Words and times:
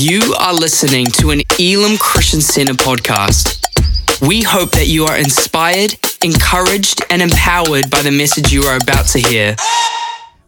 You 0.00 0.34
are 0.38 0.54
listening 0.54 1.04
to 1.18 1.30
an 1.30 1.42
Elim 1.58 1.98
Christian 1.98 2.40
Center 2.40 2.72
podcast. 2.72 3.60
We 4.26 4.40
hope 4.40 4.70
that 4.70 4.86
you 4.86 5.04
are 5.04 5.14
inspired, 5.14 5.94
encouraged, 6.24 7.04
and 7.10 7.20
empowered 7.20 7.90
by 7.90 8.00
the 8.00 8.10
message 8.10 8.50
you 8.50 8.62
are 8.62 8.78
about 8.78 9.08
to 9.08 9.18
hear. 9.18 9.56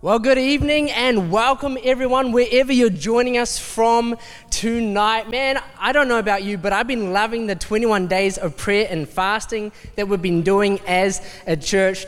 Well, 0.01 0.19
good 0.19 0.39
evening 0.39 0.91
and 0.91 1.31
welcome 1.31 1.77
everyone, 1.85 2.33
wherever 2.33 2.73
you're 2.73 2.89
joining 2.89 3.37
us 3.37 3.59
from 3.59 4.17
tonight. 4.49 5.29
Man, 5.29 5.63
I 5.79 5.93
don't 5.93 6.09
know 6.09 6.19
about 6.19 6.45
you, 6.45 6.57
but 6.57 6.73
I've 6.73 6.87
been 6.87 7.13
loving 7.13 7.47
the 7.47 7.55
21 7.55 8.07
days 8.07 8.39
of 8.39 8.57
prayer 8.57 8.87
and 8.89 9.07
fasting 9.07 9.71
that 9.97 10.09
we've 10.09 10.23
been 10.23 10.41
doing 10.41 10.81
as 10.87 11.21
a 11.47 11.59
church 11.59 12.07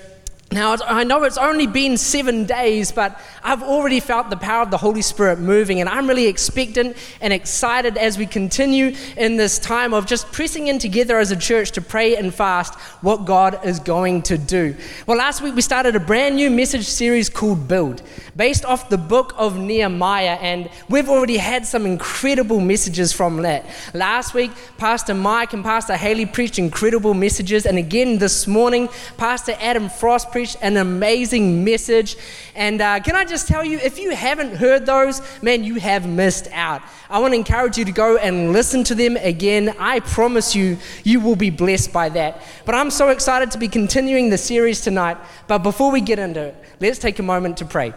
now, 0.55 0.77
I 0.86 1.02
know 1.02 1.25
it's 1.25 1.36
only 1.36 1.66
been 1.66 1.96
seven 1.96 2.45
days, 2.45 2.93
but 2.93 3.21
I've 3.43 3.61
already 3.61 3.98
felt 3.98 4.30
the 4.30 4.36
power 4.36 4.62
of 4.62 4.71
the 4.71 4.77
Holy 4.77 5.03
Spirit 5.03 5.41
moving, 5.41 5.80
and 5.80 5.89
I'm 5.89 6.07
really 6.07 6.29
expectant 6.29 6.96
and 7.21 7.32
excited 7.32 7.99
as 7.99 8.17
we 8.17 8.25
continue 8.25 8.95
in 9.17 9.36
this 9.36 9.59
time 9.59 9.93
of 9.93 10.07
just 10.07 10.31
pressing 10.31 10.68
in 10.68 10.79
together 10.79 11.18
as 11.18 11.32
a 11.32 11.36
church 11.36 11.72
to 11.72 11.81
pray 11.81 12.17
and 12.17 12.32
fast 12.32 12.79
what 13.03 13.25
God 13.25 13.67
is 13.67 13.81
going 13.81 14.22
to 14.22 14.39
do. 14.39 14.76
Well, 15.09 15.18
last 15.18 15.43
week 15.43 15.57
we 15.57 15.61
started 15.61 15.96
a 15.96 16.00
brand 16.00 16.36
new 16.36 16.50
message 16.50 16.86
series 16.86 17.29
called 17.29 17.67
Build, 17.67 18.03
based 18.36 18.64
off 18.64 18.89
the 18.89 18.96
book 18.96 19.34
of 19.36 19.59
Nehemiah, 19.59 20.39
and 20.40 20.71
we've 20.89 21.09
already 21.09 21.36
had 21.36 21.67
some 21.67 21.84
incredible 21.84 22.61
messages 22.61 23.12
from 23.12 23.43
that. 23.43 23.67
Last 23.93 24.34
week, 24.34 24.53
Pastor 24.79 25.14
Mike 25.14 25.53
and 25.53 25.64
Pastor 25.64 25.96
Haley 25.96 26.26
preached 26.26 26.61
incredible 26.61 27.12
messages, 27.12 27.67
and 27.67 27.76
again 27.76 28.18
this 28.18 28.46
morning, 28.46 28.89
Pastor 29.17 29.57
Adam 29.59 29.89
Frost 29.89 30.31
preached 30.31 30.43
preached 30.44 30.58
an 30.61 30.76
amazing 30.76 31.64
message. 31.64 32.19
And 32.55 32.78
uh, 32.83 33.00
can 33.00 33.16
I 33.16 33.25
just 33.25 33.48
tell 33.48 33.64
you, 33.64 33.78
if 33.78 33.98
you 33.98 34.11
haven't 34.14 34.56
heard 34.56 34.84
those, 34.84 35.22
man, 35.42 35.64
you 35.64 35.77
have 35.77 36.06
missed 36.06 36.48
out. 36.53 36.83
I 37.08 37.19
want 37.19 37.33
to 37.33 37.39
encourage 37.39 37.78
you 37.78 37.86
to 37.86 37.92
go 37.92 38.19
and 38.19 38.53
listen 38.53 38.84
to 38.84 38.95
them 38.95 39.17
again. 39.17 39.75
I 39.78 40.00
promise 40.00 40.55
you, 40.55 40.77
you 41.03 41.20
will 41.20 41.34
be 41.34 41.48
blessed 41.48 41.95
by 41.95 42.11
that. 42.11 42.42
But 42.67 42.75
I'm 42.75 42.91
so 42.91 43.09
excited 43.09 43.53
to 43.53 43.59
be 43.59 43.69
continuing 43.69 44.28
the 44.28 44.37
series 44.37 44.83
tonight. 44.83 45.17
But 45.48 45.62
before 45.62 45.91
we 45.91 46.03
get 46.03 46.19
into 46.19 46.41
it, 46.41 46.56
let's 46.78 46.98
take 46.98 47.19
a 47.19 47.22
moment 47.22 47.56
to 47.59 47.65
pray. 47.65 47.95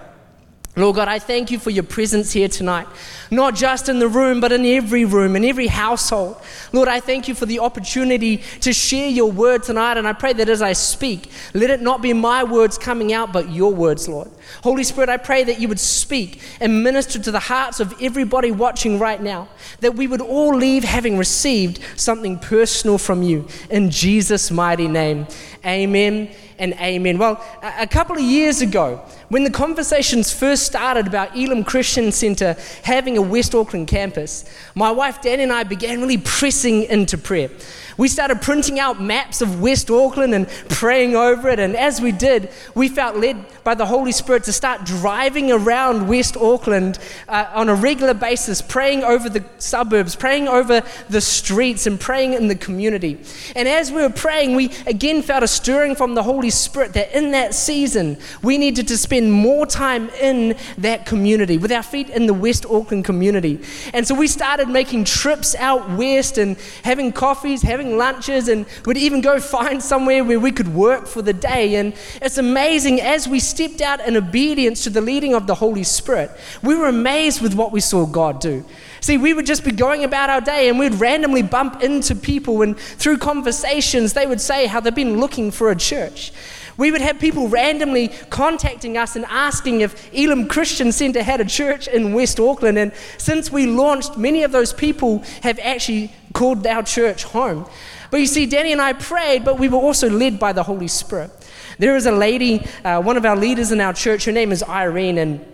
Lord 0.77 0.95
God, 0.95 1.07
I 1.07 1.17
thank 1.17 1.49
you 1.49 1.57
for 1.57 1.71
your 1.71 1.83
presence 1.83 2.31
here 2.31 2.47
tonight, 2.47 2.87
not 3.31 3.55
just 3.55 3.89
in 3.89 3.97
the 3.97 4.07
room, 4.07 4.39
but 4.39 4.51
in 4.51 4.63
every 4.63 5.05
room, 5.05 5.35
in 5.35 5.43
every 5.43 5.65
household. 5.65 6.37
Lord, 6.71 6.87
I 6.87 6.99
thank 6.99 7.27
you 7.27 7.33
for 7.33 7.47
the 7.47 7.59
opportunity 7.59 8.37
to 8.61 8.71
share 8.71 9.09
your 9.09 9.31
word 9.31 9.63
tonight, 9.63 9.97
and 9.97 10.07
I 10.07 10.13
pray 10.13 10.33
that 10.33 10.47
as 10.47 10.61
I 10.61 10.73
speak, 10.73 11.31
let 11.55 11.71
it 11.71 11.81
not 11.81 12.03
be 12.03 12.13
my 12.13 12.43
words 12.43 12.77
coming 12.77 13.11
out, 13.11 13.33
but 13.33 13.49
your 13.49 13.73
words, 13.73 14.07
Lord. 14.07 14.29
Holy 14.63 14.83
Spirit, 14.83 15.09
I 15.09 15.17
pray 15.17 15.43
that 15.45 15.59
you 15.59 15.67
would 15.67 15.79
speak 15.79 16.41
and 16.59 16.83
minister 16.83 17.17
to 17.19 17.31
the 17.31 17.39
hearts 17.39 17.79
of 17.79 17.95
everybody 17.99 18.51
watching 18.51 18.99
right 18.99 19.21
now, 19.21 19.49
that 19.79 19.95
we 19.95 20.05
would 20.05 20.21
all 20.21 20.55
leave 20.55 20.83
having 20.83 21.17
received 21.17 21.79
something 21.95 22.37
personal 22.37 22.99
from 22.99 23.23
you. 23.23 23.47
In 23.71 23.89
Jesus' 23.89 24.51
mighty 24.51 24.87
name, 24.87 25.25
amen 25.65 26.29
and 26.59 26.73
amen. 26.75 27.17
Well, 27.17 27.43
a 27.61 27.87
couple 27.87 28.15
of 28.15 28.21
years 28.21 28.61
ago, 28.61 29.01
when 29.29 29.43
the 29.43 29.49
conversations 29.49 30.31
first 30.31 30.63
started 30.63 31.07
about 31.07 31.35
Elim 31.35 31.63
Christian 31.63 32.11
Centre 32.11 32.55
having 32.83 33.17
a 33.17 33.21
West 33.21 33.53
Auckland 33.53 33.87
campus, 33.87 34.45
my 34.75 34.91
wife 34.91 35.21
Dan 35.21 35.39
and 35.39 35.51
I 35.51 35.63
began 35.63 36.01
really 36.01 36.17
pressing 36.17 36.83
into 36.83 37.17
prayer. 37.17 37.49
We 37.97 38.07
started 38.07 38.41
printing 38.41 38.79
out 38.79 39.01
maps 39.01 39.41
of 39.41 39.59
West 39.59 39.89
Auckland 39.89 40.35
and 40.35 40.47
praying 40.69 41.15
over 41.15 41.49
it. 41.49 41.59
And 41.59 41.75
as 41.75 41.99
we 41.99 42.11
did, 42.11 42.51
we 42.75 42.89
felt 42.89 43.15
led 43.15 43.43
by 43.63 43.73
the 43.73 43.87
Holy 43.87 44.11
Spirit 44.11 44.43
to 44.43 44.53
start 44.53 44.85
driving 44.85 45.51
around 45.51 46.07
West 46.07 46.37
Auckland 46.37 46.99
uh, 47.27 47.47
on 47.53 47.69
a 47.69 47.75
regular 47.75 48.13
basis, 48.13 48.61
praying 48.61 49.03
over 49.03 49.29
the 49.29 49.43
suburbs, 49.57 50.15
praying 50.15 50.47
over 50.47 50.83
the 51.09 51.21
streets, 51.21 51.87
and 51.87 51.99
praying 51.99 52.33
in 52.33 52.47
the 52.47 52.55
community. 52.55 53.19
And 53.55 53.67
as 53.67 53.91
we 53.91 54.01
were 54.01 54.09
praying, 54.09 54.55
we 54.55 54.71
again 54.85 55.21
felt 55.23 55.43
a 55.43 55.47
stirring 55.47 55.95
from 55.95 56.13
the 56.13 56.23
Holy 56.23 56.51
Spirit 56.51 56.93
that 56.93 57.17
in 57.17 57.31
that 57.31 57.55
season, 57.55 58.17
we 58.43 58.57
needed 58.57 58.87
to 58.89 58.97
spend 58.97 59.33
more 59.33 59.65
time 59.65 60.09
in 60.21 60.55
that 60.77 61.05
community, 61.05 61.57
with 61.57 61.71
our 61.71 61.83
feet 61.83 62.09
in 62.09 62.27
the 62.27 62.33
West 62.33 62.65
Auckland 62.65 63.05
community. 63.05 63.59
And 63.93 64.07
so 64.07 64.13
we 64.13 64.27
started 64.27 64.69
making 64.69 65.05
trips 65.05 65.55
out 65.55 65.89
west 65.91 66.37
and 66.37 66.57
having 66.83 67.11
coffees, 67.11 67.63
having 67.63 67.86
lunches, 67.95 68.49
and 68.49 68.65
we'd 68.85 68.97
even 68.97 69.21
go 69.21 69.39
find 69.39 69.81
somewhere 69.81 70.23
where 70.23 70.39
we 70.39 70.51
could 70.51 70.73
work 70.73 71.07
for 71.07 71.21
the 71.21 71.31
day. 71.33 71.75
And 71.75 71.93
it's 72.21 72.37
amazing 72.37 72.99
as 72.99 73.27
we 73.27 73.39
stepped 73.39 73.79
out 73.79 74.05
in 74.05 74.17
obedience 74.17 74.83
to 74.83 74.89
the 74.89 74.99
leading 74.99 75.33
of 75.33 75.47
the 75.47 75.55
Holy 75.55 75.83
Spirit, 75.83 76.31
we 76.61 76.75
were 76.75 76.87
amazed 76.87 77.41
with 77.41 77.53
what 77.53 77.71
we 77.71 77.79
saw 77.79 78.05
God 78.05 78.41
do. 78.41 78.65
See, 78.99 79.17
we 79.17 79.33
would 79.33 79.45
just 79.45 79.63
be 79.63 79.71
going 79.71 80.03
about 80.03 80.29
our 80.29 80.41
day 80.41 80.67
and 80.67 80.77
we'd 80.77 80.95
randomly 80.95 81.43
bump 81.43 81.81
into 81.81 82.15
people, 82.15 82.63
and 82.63 82.77
through 82.77 83.19
conversations, 83.19 84.13
they 84.13 84.25
would 84.25 84.41
say 84.41 84.65
how 84.65 84.79
they've 84.79 84.93
been 84.93 85.19
looking 85.19 85.51
for 85.51 85.71
a 85.71 85.75
church. 85.75 86.33
We 86.77 86.91
would 86.91 87.01
have 87.01 87.19
people 87.19 87.47
randomly 87.47 88.09
contacting 88.29 88.97
us 88.97 89.15
and 89.15 89.25
asking 89.25 89.81
if 89.81 90.13
Elim 90.13 90.47
Christian 90.47 90.91
Centre 90.91 91.23
had 91.23 91.41
a 91.41 91.45
church 91.45 91.87
in 91.87 92.13
West 92.13 92.39
Auckland. 92.39 92.77
And 92.77 92.91
since 93.17 93.51
we 93.51 93.65
launched, 93.65 94.15
many 94.15 94.43
of 94.43 94.51
those 94.51 94.73
people 94.73 95.23
have 95.41 95.57
actually 95.59 96.11
called 96.37 96.67
our 96.67 96.83
church 96.83 97.23
home. 97.23 97.65
But 98.11 98.19
you 98.19 98.27
see, 98.27 98.45
Danny 98.45 98.71
and 98.71 98.79
I 98.79 98.93
prayed, 98.93 99.43
but 99.43 99.57
we 99.57 99.67
were 99.67 99.79
also 99.79 100.07
led 100.07 100.39
by 100.39 100.53
the 100.53 100.61
Holy 100.61 100.87
Spirit. 100.87 101.31
There 101.79 101.95
is 101.95 102.05
a 102.05 102.11
lady, 102.11 102.65
uh, 102.85 103.01
one 103.01 103.17
of 103.17 103.25
our 103.25 103.35
leaders 103.35 103.71
in 103.71 103.81
our 103.81 103.91
church, 103.91 104.25
her 104.25 104.31
name 104.31 104.51
is 104.51 104.61
Irene, 104.61 105.17
and 105.17 105.45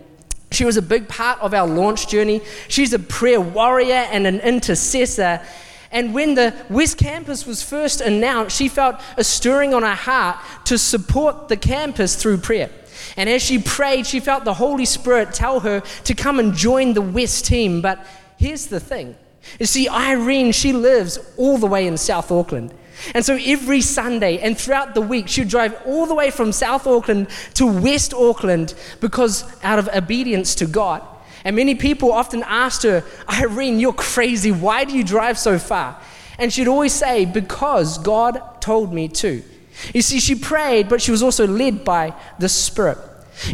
she 0.50 0.66
was 0.66 0.76
a 0.76 0.82
big 0.82 1.08
part 1.08 1.40
of 1.40 1.54
our 1.54 1.66
launch 1.66 2.08
journey. 2.08 2.42
She's 2.68 2.92
a 2.92 2.98
prayer 2.98 3.40
warrior 3.40 4.06
and 4.12 4.26
an 4.26 4.40
intercessor. 4.40 5.40
And 5.90 6.12
when 6.12 6.34
the 6.34 6.54
West 6.68 6.98
Campus 6.98 7.46
was 7.46 7.62
first 7.62 8.02
announced, 8.02 8.54
she 8.54 8.68
felt 8.68 9.00
a 9.16 9.24
stirring 9.24 9.72
on 9.72 9.82
her 9.82 9.94
heart 9.94 10.36
to 10.66 10.76
support 10.76 11.48
the 11.48 11.56
campus 11.56 12.14
through 12.14 12.38
prayer. 12.38 12.70
And 13.16 13.30
as 13.30 13.42
she 13.42 13.58
prayed, 13.58 14.06
she 14.06 14.20
felt 14.20 14.44
the 14.44 14.54
Holy 14.54 14.84
Spirit 14.84 15.32
tell 15.32 15.60
her 15.60 15.80
to 16.04 16.14
come 16.14 16.38
and 16.38 16.54
join 16.54 16.92
the 16.92 17.00
West 17.00 17.46
team. 17.46 17.80
But 17.80 18.04
here's 18.36 18.66
the 18.66 18.80
thing 18.80 19.16
you 19.58 19.66
see, 19.66 19.88
Irene, 19.88 20.52
she 20.52 20.72
lives 20.72 21.18
all 21.36 21.58
the 21.58 21.66
way 21.66 21.86
in 21.86 21.96
South 21.96 22.30
Auckland. 22.32 22.74
And 23.14 23.24
so 23.24 23.38
every 23.44 23.80
Sunday 23.80 24.38
and 24.38 24.56
throughout 24.56 24.94
the 24.94 25.00
week, 25.00 25.28
she'd 25.28 25.48
drive 25.48 25.76
all 25.84 26.06
the 26.06 26.14
way 26.14 26.30
from 26.30 26.52
South 26.52 26.86
Auckland 26.86 27.28
to 27.54 27.66
West 27.66 28.14
Auckland 28.14 28.74
because 29.00 29.44
out 29.62 29.78
of 29.78 29.88
obedience 29.88 30.54
to 30.56 30.66
God. 30.66 31.02
And 31.44 31.56
many 31.56 31.74
people 31.74 32.10
often 32.10 32.42
asked 32.44 32.84
her, 32.84 33.04
Irene, 33.28 33.78
you're 33.78 33.92
crazy. 33.92 34.50
Why 34.50 34.84
do 34.84 34.96
you 34.96 35.04
drive 35.04 35.38
so 35.38 35.58
far? 35.58 36.00
And 36.38 36.52
she'd 36.52 36.68
always 36.68 36.92
say, 36.92 37.26
Because 37.26 37.98
God 37.98 38.40
told 38.60 38.92
me 38.92 39.08
to. 39.08 39.42
You 39.92 40.02
see, 40.02 40.20
she 40.20 40.34
prayed, 40.34 40.88
but 40.88 41.02
she 41.02 41.10
was 41.10 41.22
also 41.22 41.46
led 41.46 41.84
by 41.84 42.14
the 42.38 42.48
Spirit. 42.48 42.98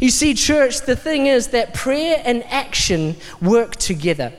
You 0.01 0.11
see, 0.11 0.35
church, 0.35 0.83
the 0.83 0.95
thing 0.95 1.27
is 1.27 1.49
that 1.49 1.75
prayer 1.75 2.23
and 2.25 2.45
action 2.45 3.17
work 3.41 3.77
together. 3.77 4.33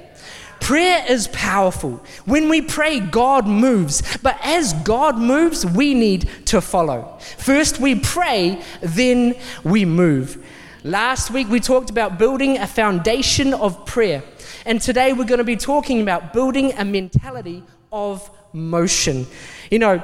Prayer 0.62 1.04
is 1.10 1.28
powerful. 1.30 2.02
When 2.26 2.48
we 2.48 2.62
pray, 2.62 3.00
God 3.00 3.48
moves. 3.48 4.02
But 4.20 4.40
as 4.44 4.74
God 4.74 5.18
moves, 5.18 5.66
we 5.66 5.94
need 5.94 6.30
to 6.46 6.62
follow. 6.62 7.18
First 7.38 7.80
we 7.80 7.96
pray, 7.96 8.62
then 8.80 9.36
we 9.64 9.84
move. 9.84 10.42
Last 10.84 11.32
week 11.32 11.50
we 11.50 11.60
talked 11.60 11.90
about 11.90 12.18
building 12.18 12.58
a 12.58 12.68
foundation 12.68 13.54
of 13.54 13.86
prayer. 13.86 14.24
And 14.66 14.80
today 14.80 15.14
we're 15.14 15.26
going 15.26 15.40
to 15.40 15.44
be 15.44 15.58
talking 15.58 16.02
about 16.02 16.32
building 16.32 16.74
a 16.78 16.86
mentality 16.86 17.64
of 17.92 18.30
motion. 18.54 19.26
You 19.70 19.80
know, 19.80 20.04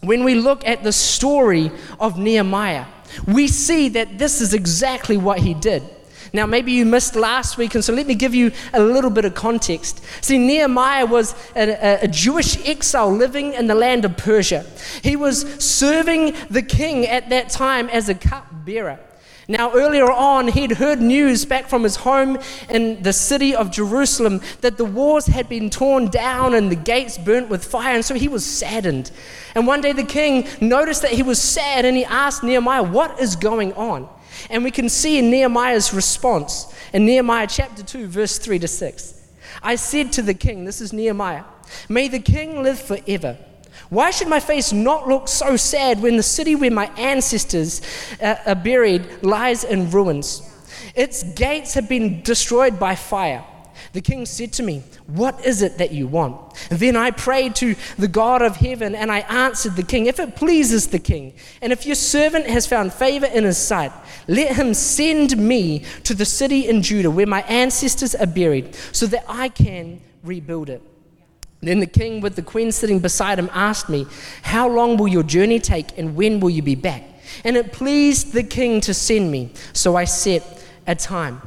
when 0.00 0.24
we 0.24 0.36
look 0.36 0.66
at 0.66 0.82
the 0.82 0.92
story 0.92 1.70
of 2.00 2.18
Nehemiah, 2.18 2.86
we 3.26 3.48
see 3.48 3.88
that 3.90 4.18
this 4.18 4.40
is 4.40 4.54
exactly 4.54 5.16
what 5.16 5.40
he 5.40 5.54
did. 5.54 5.82
Now, 6.34 6.46
maybe 6.46 6.72
you 6.72 6.86
missed 6.86 7.14
last 7.14 7.58
week, 7.58 7.74
and 7.74 7.84
so 7.84 7.92
let 7.92 8.06
me 8.06 8.14
give 8.14 8.34
you 8.34 8.52
a 8.72 8.82
little 8.82 9.10
bit 9.10 9.26
of 9.26 9.34
context. 9.34 10.02
See, 10.22 10.38
Nehemiah 10.38 11.04
was 11.04 11.34
a, 11.54 12.04
a, 12.04 12.08
Jewish 12.08 12.56
exile 12.66 13.12
living 13.12 13.52
in 13.52 13.66
the 13.66 13.74
land 13.74 14.06
of 14.06 14.16
Persia. 14.16 14.64
He 15.02 15.14
was 15.14 15.42
serving 15.62 16.34
the 16.48 16.62
king 16.62 17.06
at 17.06 17.28
that 17.28 17.50
time 17.50 17.90
as 17.90 18.08
a 18.08 18.14
cupbearer. 18.14 18.98
Now, 19.46 19.74
earlier 19.74 20.10
on, 20.10 20.48
he'd 20.48 20.72
heard 20.72 21.02
news 21.02 21.44
back 21.44 21.68
from 21.68 21.82
his 21.82 21.96
home 21.96 22.38
in 22.70 23.02
the 23.02 23.12
city 23.12 23.54
of 23.54 23.70
Jerusalem 23.70 24.40
that 24.62 24.78
the 24.78 24.84
walls 24.86 25.26
had 25.26 25.50
been 25.50 25.68
torn 25.68 26.08
down 26.08 26.54
and 26.54 26.70
the 26.70 26.76
gates 26.76 27.18
burnt 27.18 27.50
with 27.50 27.62
fire, 27.62 27.94
and 27.96 28.04
so 28.04 28.14
he 28.14 28.28
was 28.28 28.46
saddened. 28.46 29.10
And 29.54 29.66
one 29.66 29.82
day 29.82 29.92
the 29.92 30.04
king 30.04 30.48
noticed 30.62 31.02
that 31.02 31.10
he 31.10 31.22
was 31.22 31.42
sad 31.42 31.84
and 31.84 31.94
he 31.94 32.06
asked 32.06 32.42
Nehemiah, 32.42 32.84
What 32.84 33.20
is 33.20 33.36
going 33.36 33.74
on? 33.74 34.08
And 34.50 34.64
we 34.64 34.70
can 34.70 34.88
see 34.88 35.18
in 35.18 35.30
Nehemiah's 35.30 35.92
response 35.92 36.72
in 36.92 37.06
Nehemiah 37.06 37.46
chapter 37.46 37.82
2, 37.82 38.06
verse 38.06 38.38
3 38.38 38.58
to 38.60 38.68
6. 38.68 39.14
I 39.62 39.76
said 39.76 40.12
to 40.12 40.22
the 40.22 40.34
king, 40.34 40.64
This 40.64 40.80
is 40.80 40.92
Nehemiah, 40.92 41.44
may 41.88 42.08
the 42.08 42.20
king 42.20 42.62
live 42.62 42.80
forever. 42.80 43.38
Why 43.88 44.10
should 44.10 44.28
my 44.28 44.40
face 44.40 44.72
not 44.72 45.08
look 45.08 45.28
so 45.28 45.56
sad 45.56 46.00
when 46.00 46.16
the 46.16 46.22
city 46.22 46.54
where 46.54 46.70
my 46.70 46.86
ancestors 46.96 47.82
uh, 48.22 48.36
are 48.46 48.54
buried 48.54 49.22
lies 49.22 49.64
in 49.64 49.90
ruins? 49.90 50.48
Its 50.94 51.22
gates 51.22 51.74
have 51.74 51.88
been 51.88 52.22
destroyed 52.22 52.78
by 52.78 52.94
fire. 52.94 53.44
The 53.92 54.00
king 54.00 54.26
said 54.26 54.52
to 54.54 54.62
me, 54.62 54.82
What 55.06 55.44
is 55.44 55.62
it 55.62 55.78
that 55.78 55.92
you 55.92 56.06
want? 56.06 56.56
And 56.70 56.78
then 56.78 56.96
I 56.96 57.10
prayed 57.10 57.54
to 57.56 57.74
the 57.98 58.08
God 58.08 58.42
of 58.42 58.56
heaven, 58.56 58.94
and 58.94 59.10
I 59.10 59.20
answered 59.20 59.76
the 59.76 59.82
king, 59.82 60.06
If 60.06 60.18
it 60.18 60.36
pleases 60.36 60.88
the 60.88 60.98
king, 60.98 61.34
and 61.60 61.72
if 61.72 61.86
your 61.86 61.94
servant 61.94 62.46
has 62.46 62.66
found 62.66 62.92
favor 62.92 63.26
in 63.26 63.44
his 63.44 63.58
sight, 63.58 63.92
let 64.28 64.56
him 64.56 64.74
send 64.74 65.36
me 65.36 65.84
to 66.04 66.14
the 66.14 66.24
city 66.24 66.68
in 66.68 66.82
Judah 66.82 67.10
where 67.10 67.26
my 67.26 67.42
ancestors 67.42 68.14
are 68.14 68.26
buried, 68.26 68.74
so 68.92 69.06
that 69.06 69.24
I 69.28 69.48
can 69.48 70.00
rebuild 70.22 70.70
it. 70.70 70.82
Then 71.60 71.78
the 71.78 71.86
king, 71.86 72.20
with 72.20 72.34
the 72.34 72.42
queen 72.42 72.72
sitting 72.72 72.98
beside 72.98 73.38
him, 73.38 73.48
asked 73.52 73.88
me, 73.88 74.06
How 74.42 74.68
long 74.68 74.96
will 74.96 75.08
your 75.08 75.22
journey 75.22 75.60
take, 75.60 75.96
and 75.96 76.16
when 76.16 76.40
will 76.40 76.50
you 76.50 76.62
be 76.62 76.74
back? 76.74 77.04
And 77.44 77.56
it 77.56 77.72
pleased 77.72 78.32
the 78.32 78.42
king 78.42 78.80
to 78.82 78.92
send 78.92 79.30
me, 79.30 79.52
so 79.72 79.96
I 79.96 80.04
set 80.04 80.42
a 80.86 80.94
time. 80.94 81.40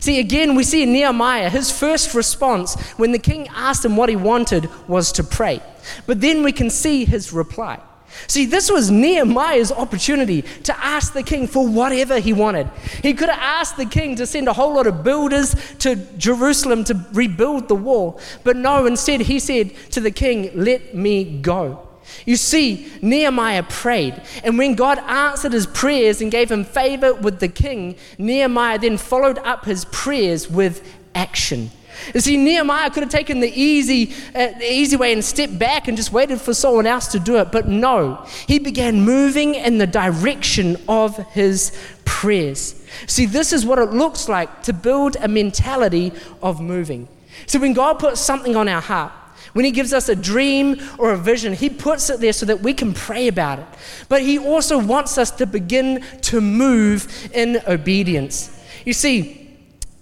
See, 0.00 0.20
again, 0.20 0.54
we 0.54 0.64
see 0.64 0.86
Nehemiah, 0.86 1.50
his 1.50 1.70
first 1.70 2.14
response 2.14 2.80
when 2.96 3.12
the 3.12 3.18
king 3.18 3.48
asked 3.48 3.84
him 3.84 3.96
what 3.96 4.08
he 4.08 4.16
wanted 4.16 4.68
was 4.88 5.12
to 5.12 5.24
pray. 5.24 5.60
But 6.06 6.20
then 6.20 6.42
we 6.42 6.52
can 6.52 6.70
see 6.70 7.04
his 7.04 7.32
reply. 7.32 7.80
See, 8.26 8.46
this 8.46 8.70
was 8.70 8.90
Nehemiah's 8.90 9.70
opportunity 9.70 10.42
to 10.64 10.84
ask 10.84 11.12
the 11.12 11.22
king 11.22 11.46
for 11.46 11.66
whatever 11.66 12.18
he 12.18 12.32
wanted. 12.32 12.68
He 13.02 13.14
could 13.14 13.28
have 13.28 13.38
asked 13.38 13.76
the 13.76 13.86
king 13.86 14.16
to 14.16 14.26
send 14.26 14.48
a 14.48 14.52
whole 14.52 14.74
lot 14.74 14.86
of 14.86 15.04
builders 15.04 15.54
to 15.80 15.96
Jerusalem 16.16 16.84
to 16.84 17.06
rebuild 17.12 17.68
the 17.68 17.74
wall. 17.74 18.20
But 18.44 18.56
no, 18.56 18.86
instead, 18.86 19.20
he 19.22 19.38
said 19.38 19.72
to 19.90 20.00
the 20.00 20.10
king, 20.10 20.50
Let 20.54 20.94
me 20.94 21.24
go. 21.40 21.87
You 22.26 22.36
see, 22.36 22.90
Nehemiah 23.02 23.62
prayed, 23.62 24.20
and 24.44 24.58
when 24.58 24.74
God 24.74 24.98
answered 24.98 25.52
his 25.52 25.66
prayers 25.66 26.20
and 26.20 26.30
gave 26.30 26.50
him 26.50 26.64
favor 26.64 27.14
with 27.14 27.40
the 27.40 27.48
king, 27.48 27.96
Nehemiah 28.18 28.78
then 28.78 28.98
followed 28.98 29.38
up 29.38 29.64
his 29.64 29.84
prayers 29.86 30.48
with 30.50 30.82
action. 31.14 31.70
You 32.14 32.20
see, 32.20 32.36
Nehemiah 32.36 32.90
could 32.90 33.02
have 33.02 33.12
taken 33.12 33.40
the 33.40 33.52
easy, 33.52 34.14
uh, 34.34 34.48
the 34.58 34.72
easy 34.72 34.96
way 34.96 35.12
and 35.12 35.24
stepped 35.24 35.58
back 35.58 35.88
and 35.88 35.96
just 35.96 36.12
waited 36.12 36.40
for 36.40 36.54
someone 36.54 36.86
else 36.86 37.08
to 37.08 37.18
do 37.18 37.36
it, 37.36 37.50
but 37.50 37.68
no, 37.68 38.24
he 38.46 38.58
began 38.58 39.00
moving 39.02 39.54
in 39.54 39.78
the 39.78 39.86
direction 39.86 40.76
of 40.88 41.16
his 41.32 41.76
prayers. 42.04 42.74
See, 43.06 43.26
this 43.26 43.52
is 43.52 43.66
what 43.66 43.78
it 43.78 43.90
looks 43.90 44.28
like 44.28 44.62
to 44.64 44.72
build 44.72 45.16
a 45.20 45.28
mentality 45.28 46.12
of 46.42 46.60
moving. 46.60 47.08
So, 47.46 47.58
when 47.58 47.72
God 47.72 47.98
puts 47.98 48.20
something 48.20 48.56
on 48.56 48.68
our 48.68 48.80
heart, 48.80 49.12
when 49.52 49.64
He 49.64 49.70
gives 49.70 49.92
us 49.92 50.08
a 50.08 50.16
dream 50.16 50.80
or 50.98 51.12
a 51.12 51.16
vision, 51.16 51.52
He 51.52 51.70
puts 51.70 52.10
it 52.10 52.20
there 52.20 52.32
so 52.32 52.46
that 52.46 52.60
we 52.60 52.74
can 52.74 52.94
pray 52.94 53.28
about 53.28 53.58
it. 53.58 53.66
But 54.08 54.22
He 54.22 54.38
also 54.38 54.78
wants 54.78 55.18
us 55.18 55.30
to 55.32 55.46
begin 55.46 56.04
to 56.22 56.40
move 56.40 57.30
in 57.32 57.60
obedience. 57.66 58.54
You 58.84 58.92
see, 58.92 59.56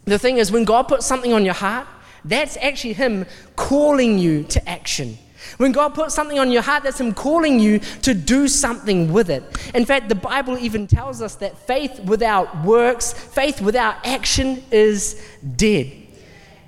the 0.04 0.18
thing 0.18 0.38
is, 0.38 0.52
when 0.52 0.64
God 0.64 0.84
puts 0.84 1.06
something 1.06 1.32
on 1.32 1.44
your 1.44 1.54
heart, 1.54 1.86
that's 2.24 2.56
actually 2.58 2.94
Him 2.94 3.26
calling 3.56 4.18
you 4.18 4.44
to 4.44 4.68
action. 4.68 5.18
When 5.58 5.72
God 5.72 5.94
puts 5.94 6.14
something 6.14 6.38
on 6.38 6.50
your 6.50 6.62
heart, 6.62 6.82
that's 6.82 7.00
Him 7.00 7.14
calling 7.14 7.60
you 7.60 7.78
to 8.02 8.14
do 8.14 8.48
something 8.48 9.12
with 9.12 9.30
it. 9.30 9.42
In 9.74 9.84
fact, 9.84 10.08
the 10.08 10.14
Bible 10.14 10.58
even 10.58 10.86
tells 10.86 11.22
us 11.22 11.36
that 11.36 11.56
faith 11.66 12.00
without 12.00 12.64
works, 12.64 13.12
faith 13.12 13.60
without 13.60 14.04
action 14.04 14.62
is 14.70 15.22
dead. 15.56 15.92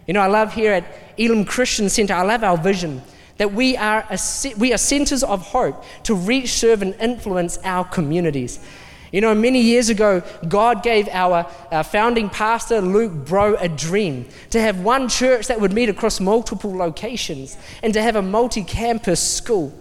You 0.07 0.15
know, 0.15 0.21
I 0.21 0.27
love 0.27 0.55
here 0.55 0.73
at 0.73 0.85
Elim 1.19 1.45
Christian 1.45 1.89
Center, 1.89 2.15
I 2.15 2.23
love 2.23 2.45
our 2.45 2.57
vision 2.57 3.03
that 3.39 3.53
we 3.53 3.77
are, 3.77 4.05
a, 4.11 4.19
we 4.57 4.73
are 4.73 4.79
centers 4.79 5.23
of 5.23 5.41
hope 5.43 5.85
to 6.05 6.15
reach, 6.15 6.53
serve, 6.53 6.83
and 6.83 6.95
influence 6.97 7.59
our 7.65 7.85
communities. 7.85 8.61
You 9.13 9.23
know, 9.23 9.35
many 9.35 9.61
years 9.61 9.89
ago, 9.89 10.23
God 10.49 10.83
gave 10.83 11.09
our, 11.09 11.51
our, 11.73 11.83
founding 11.83 12.29
pastor, 12.29 12.83
Luke 12.83 13.13
Brough, 13.13 13.57
a 13.59 13.69
dream 13.69 14.27
to 14.51 14.61
have 14.61 14.81
one 14.81 15.09
church 15.09 15.47
that 15.47 15.61
would 15.61 15.73
meet 15.73 15.89
across 15.89 16.21
multiple 16.21 16.77
locations 16.77 17.57
and 17.83 17.95
to 17.95 18.03
have 18.03 18.17
a 18.17 18.23
multi 18.23 18.63
campus 18.63 19.21
school. 19.21 19.73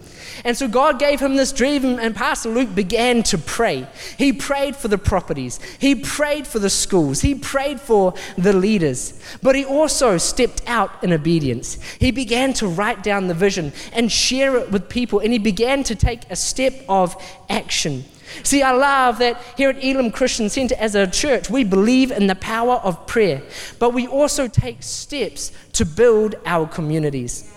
And 0.44 0.56
so 0.56 0.68
God 0.68 0.98
gave 0.98 1.20
him 1.20 1.36
this 1.36 1.52
dream, 1.52 1.98
and 1.98 2.14
Pastor 2.14 2.48
Luke 2.48 2.74
began 2.74 3.22
to 3.24 3.38
pray. 3.38 3.86
He 4.16 4.32
prayed 4.32 4.76
for 4.76 4.88
the 4.88 4.98
properties, 4.98 5.60
he 5.78 5.94
prayed 5.94 6.46
for 6.46 6.58
the 6.58 6.70
schools, 6.70 7.20
he 7.20 7.34
prayed 7.34 7.80
for 7.80 8.14
the 8.36 8.52
leaders. 8.52 9.20
But 9.42 9.54
he 9.54 9.64
also 9.64 10.18
stepped 10.18 10.62
out 10.66 11.02
in 11.02 11.12
obedience. 11.12 11.78
He 11.98 12.10
began 12.10 12.52
to 12.54 12.66
write 12.66 13.02
down 13.02 13.26
the 13.26 13.34
vision 13.34 13.72
and 13.92 14.10
share 14.10 14.56
it 14.56 14.70
with 14.70 14.88
people, 14.88 15.20
and 15.20 15.32
he 15.32 15.38
began 15.38 15.82
to 15.84 15.94
take 15.94 16.22
a 16.30 16.36
step 16.36 16.74
of 16.88 17.16
action. 17.48 18.04
See, 18.42 18.62
I 18.62 18.72
love 18.72 19.18
that 19.18 19.40
here 19.56 19.70
at 19.70 19.82
Elim 19.82 20.10
Christian 20.10 20.48
Center 20.48 20.74
as 20.78 20.94
a 20.94 21.06
church, 21.06 21.48
we 21.48 21.64
believe 21.64 22.10
in 22.10 22.26
the 22.26 22.34
power 22.34 22.74
of 22.74 23.06
prayer, 23.06 23.42
but 23.78 23.94
we 23.94 24.06
also 24.06 24.48
take 24.48 24.82
steps 24.82 25.50
to 25.72 25.86
build 25.86 26.34
our 26.44 26.66
communities. 26.66 27.50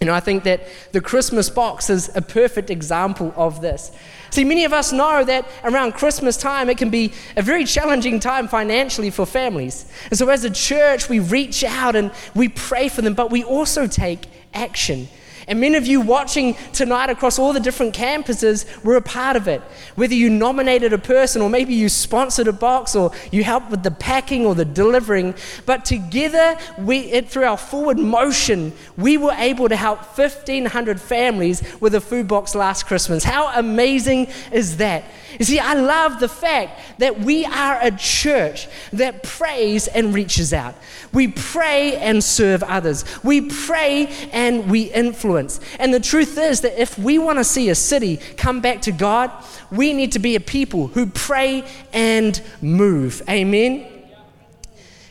Know, 0.00 0.12
I 0.12 0.20
think 0.20 0.44
that 0.44 0.68
the 0.92 1.00
Christmas 1.00 1.48
box 1.48 1.88
is 1.88 2.14
a 2.14 2.20
perfect 2.20 2.70
example 2.70 3.32
of 3.34 3.62
this. 3.62 3.90
See, 4.30 4.44
many 4.44 4.64
of 4.64 4.72
us 4.72 4.92
know 4.92 5.24
that 5.24 5.48
around 5.64 5.92
Christmas 5.92 6.36
time 6.36 6.68
it 6.68 6.76
can 6.76 6.90
be 6.90 7.14
a 7.36 7.42
very 7.42 7.64
challenging 7.64 8.20
time 8.20 8.46
financially 8.46 9.10
for 9.10 9.24
families. 9.24 9.90
And 10.10 10.18
so, 10.18 10.28
as 10.28 10.44
a 10.44 10.50
church, 10.50 11.08
we 11.08 11.18
reach 11.18 11.64
out 11.64 11.96
and 11.96 12.12
we 12.34 12.48
pray 12.48 12.88
for 12.90 13.00
them, 13.00 13.14
but 13.14 13.30
we 13.30 13.42
also 13.42 13.86
take 13.86 14.26
action. 14.52 15.08
And 15.48 15.60
many 15.60 15.76
of 15.76 15.86
you 15.86 16.00
watching 16.00 16.54
tonight 16.72 17.08
across 17.08 17.38
all 17.38 17.52
the 17.52 17.60
different 17.60 17.94
campuses 17.94 18.66
were 18.82 18.96
a 18.96 19.02
part 19.02 19.36
of 19.36 19.46
it. 19.46 19.60
Whether 19.94 20.14
you 20.14 20.28
nominated 20.28 20.92
a 20.92 20.98
person, 20.98 21.40
or 21.40 21.48
maybe 21.48 21.72
you 21.72 21.88
sponsored 21.88 22.48
a 22.48 22.52
box, 22.52 22.96
or 22.96 23.12
you 23.30 23.44
helped 23.44 23.70
with 23.70 23.84
the 23.84 23.92
packing 23.92 24.44
or 24.44 24.56
the 24.56 24.64
delivering, 24.64 25.34
but 25.64 25.84
together, 25.84 26.58
we, 26.78 26.98
it, 27.12 27.28
through 27.28 27.44
our 27.44 27.56
forward 27.56 27.98
motion, 27.98 28.72
we 28.96 29.16
were 29.16 29.34
able 29.38 29.68
to 29.68 29.76
help 29.76 30.00
1,500 30.18 31.00
families 31.00 31.62
with 31.80 31.94
a 31.94 32.00
food 32.00 32.26
box 32.26 32.56
last 32.56 32.86
Christmas. 32.86 33.22
How 33.22 33.52
amazing 33.56 34.26
is 34.50 34.78
that? 34.78 35.04
You 35.38 35.44
see, 35.44 35.58
I 35.58 35.74
love 35.74 36.20
the 36.20 36.28
fact 36.28 36.98
that 36.98 37.20
we 37.20 37.44
are 37.44 37.78
a 37.80 37.90
church 37.90 38.68
that 38.92 39.22
prays 39.22 39.86
and 39.88 40.14
reaches 40.14 40.52
out. 40.52 40.74
We 41.12 41.28
pray 41.28 41.96
and 41.96 42.22
serve 42.22 42.62
others. 42.62 43.04
We 43.22 43.42
pray 43.42 44.06
and 44.32 44.70
we 44.70 44.82
influence. 44.92 45.60
And 45.78 45.92
the 45.92 46.00
truth 46.00 46.38
is 46.38 46.60
that 46.62 46.80
if 46.80 46.98
we 46.98 47.18
want 47.18 47.38
to 47.38 47.44
see 47.44 47.68
a 47.68 47.74
city 47.74 48.18
come 48.36 48.60
back 48.60 48.82
to 48.82 48.92
God, 48.92 49.30
we 49.70 49.92
need 49.92 50.12
to 50.12 50.18
be 50.18 50.36
a 50.36 50.40
people 50.40 50.88
who 50.88 51.06
pray 51.06 51.64
and 51.92 52.40
move. 52.60 53.22
Amen. 53.28 53.86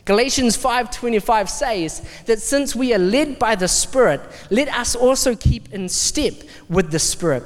Galatians 0.06 0.56
5:25 0.56 1.50
says 1.50 2.04
that 2.28 2.40
since 2.40 2.76
we 2.76 2.94
are 2.94 3.00
led 3.00 3.40
by 3.40 3.56
the 3.56 3.68
Spirit, 3.68 4.22
let 4.52 4.68
us 4.68 4.96
also 4.96 5.36
keep 5.36 5.74
in 5.74 5.90
step 5.90 6.34
with 6.70 6.92
the 6.92 7.00
Spirit. 7.00 7.44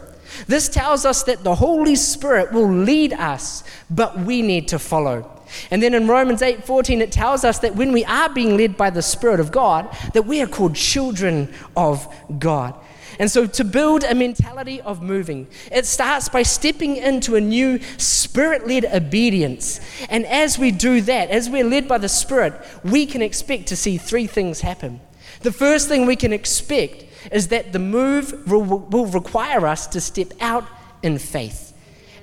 This 0.47 0.69
tells 0.69 1.05
us 1.05 1.23
that 1.23 1.43
the 1.43 1.55
Holy 1.55 1.95
Spirit 1.95 2.51
will 2.51 2.71
lead 2.71 3.13
us, 3.13 3.63
but 3.89 4.19
we 4.19 4.41
need 4.41 4.67
to 4.69 4.79
follow. 4.79 5.39
And 5.71 5.81
then 5.81 5.93
in 5.93 6.07
Romans 6.07 6.41
8:14 6.41 7.01
it 7.01 7.11
tells 7.11 7.43
us 7.43 7.59
that 7.59 7.75
when 7.75 7.91
we 7.91 8.05
are 8.05 8.29
being 8.29 8.57
led 8.57 8.77
by 8.77 8.89
the 8.89 9.01
Spirit 9.01 9.39
of 9.39 9.51
God, 9.51 9.89
that 10.13 10.23
we 10.23 10.41
are 10.41 10.47
called 10.47 10.75
children 10.75 11.53
of 11.75 12.07
God. 12.37 12.75
And 13.19 13.29
so, 13.29 13.45
to 13.45 13.65
build 13.65 14.05
a 14.05 14.15
mentality 14.15 14.79
of 14.79 15.01
moving, 15.01 15.47
it 15.73 15.85
starts 15.85 16.29
by 16.29 16.43
stepping 16.43 16.95
into 16.95 17.35
a 17.35 17.41
new 17.41 17.81
spirit 17.97 18.65
led 18.65 18.85
obedience. 18.85 19.81
And 20.09 20.25
as 20.25 20.57
we 20.57 20.71
do 20.71 21.01
that, 21.01 21.29
as 21.29 21.49
we're 21.49 21.65
led 21.65 21.85
by 21.85 21.97
the 21.97 22.07
Spirit, 22.07 22.53
we 22.81 23.05
can 23.05 23.21
expect 23.21 23.67
to 23.67 23.75
see 23.75 23.97
three 23.97 24.25
things 24.25 24.61
happen. 24.61 25.01
The 25.41 25.51
first 25.51 25.89
thing 25.89 26.05
we 26.05 26.15
can 26.15 26.31
expect 26.31 27.03
is 27.31 27.49
that 27.49 27.73
the 27.73 27.79
move 27.79 28.47
will 28.47 29.05
require 29.05 29.67
us 29.67 29.87
to 29.87 30.01
step 30.01 30.33
out 30.39 30.65
in 31.03 31.17
faith. 31.17 31.73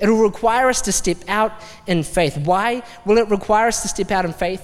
It 0.00 0.08
will 0.08 0.22
require 0.22 0.68
us 0.68 0.82
to 0.82 0.92
step 0.92 1.18
out 1.28 1.52
in 1.86 2.02
faith. 2.02 2.36
Why 2.36 2.82
will 3.04 3.18
it 3.18 3.28
require 3.28 3.68
us 3.68 3.82
to 3.82 3.88
step 3.88 4.10
out 4.10 4.24
in 4.24 4.32
faith? 4.32 4.62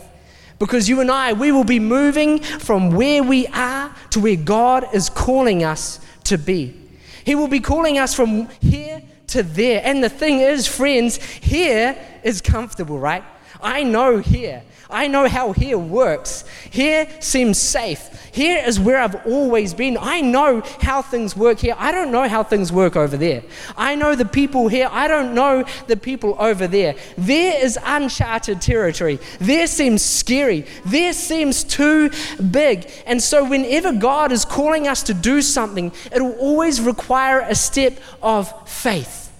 Because 0.59 0.89
you 0.89 1.01
and 1.01 1.11
I, 1.11 1.33
we 1.33 1.51
will 1.51 1.65
be 1.65 1.81
moving 1.81 2.39
from 2.41 2.91
where 2.91 3.23
we 3.23 3.47
are 3.49 3.95
to 4.11 4.21
where 4.21 4.37
God 4.37 4.87
is 4.93 5.09
calling 5.09 5.65
us 5.65 5.99
to 6.25 6.39
be. 6.39 6.79
He 7.25 7.35
will 7.35 7.49
be 7.49 7.61
calling 7.61 7.99
us 7.99 8.15
from 8.15 8.49
here 8.61 9.03
to 9.29 9.43
there. 9.43 9.81
And 9.85 10.05
the 10.05 10.09
thing 10.09 10.41
is, 10.41 10.69
friends, 10.69 11.17
here 11.17 11.97
is 12.23 12.41
comfortable, 12.41 12.99
right? 12.99 13.25
I 13.61 13.83
know 13.83 14.19
here. 14.19 14.63
I 14.93 15.07
know 15.09 15.29
how 15.29 15.53
here 15.53 15.79
works. 15.79 16.45
Here 16.71 17.09
seems 17.21 17.59
safe. 17.59 18.09
Here 18.33 18.63
is 18.67 18.81
where 18.81 18.99
I've 18.99 19.27
always 19.27 19.75
been. 19.75 19.99
I 20.01 20.21
know 20.21 20.63
how 20.81 21.03
things 21.03 21.37
work 21.37 21.59
here. 21.59 21.75
I 21.77 21.93
don't 21.93 22.11
know 22.11 22.29
how 22.29 22.43
things 22.43 22.73
work 22.73 22.97
over 22.97 23.17
there. 23.17 23.43
I 23.77 23.95
know 23.95 24.15
the 24.15 24.25
people 24.25 24.69
here. 24.69 24.89
I 24.91 25.09
don't 25.09 25.35
know 25.35 25.65
the 25.87 25.97
people 25.97 26.37
over 26.39 26.67
there. 26.67 26.95
There 27.19 27.63
is 27.63 27.79
uncharted 27.85 28.61
territory. 28.61 29.19
There 29.39 29.67
seems 29.67 30.03
scary. 30.03 30.67
There 30.87 31.13
seems 31.13 31.65
too 31.65 32.11
big. 32.51 32.91
And 33.07 33.23
so, 33.23 33.45
whenever 33.45 33.93
God 33.93 34.33
is 34.33 34.45
calling 34.45 34.89
us 34.89 35.03
to 35.05 35.15
do 35.15 35.43
something, 35.43 35.93
it 36.11 36.23
will 36.23 36.39
always 36.39 36.81
require 36.81 37.41
a 37.41 37.55
step 37.55 37.99
of 38.23 38.69
faith. 38.69 39.31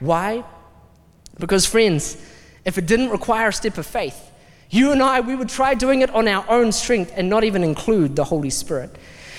Why? 0.00 0.42
Because, 1.38 1.64
friends, 1.64 2.16
if 2.64 2.76
it 2.76 2.86
didn't 2.86 3.10
require 3.10 3.48
a 3.48 3.52
step 3.52 3.78
of 3.78 3.86
faith, 3.86 4.31
You 4.72 4.90
and 4.90 5.02
I, 5.02 5.20
we 5.20 5.34
would 5.36 5.50
try 5.50 5.74
doing 5.74 6.00
it 6.00 6.08
on 6.10 6.26
our 6.26 6.46
own 6.48 6.72
strength 6.72 7.12
and 7.14 7.28
not 7.28 7.44
even 7.44 7.62
include 7.62 8.16
the 8.16 8.24
Holy 8.24 8.48
Spirit. 8.48 8.90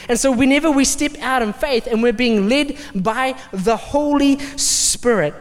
And 0.07 0.19
so, 0.19 0.31
whenever 0.31 0.69
we 0.69 0.85
step 0.85 1.17
out 1.21 1.41
in 1.41 1.53
faith 1.53 1.87
and 1.87 2.03
we're 2.03 2.13
being 2.13 2.47
led 2.47 2.77
by 2.93 3.35
the 3.51 3.75
Holy 3.75 4.37
Spirit, 4.57 5.33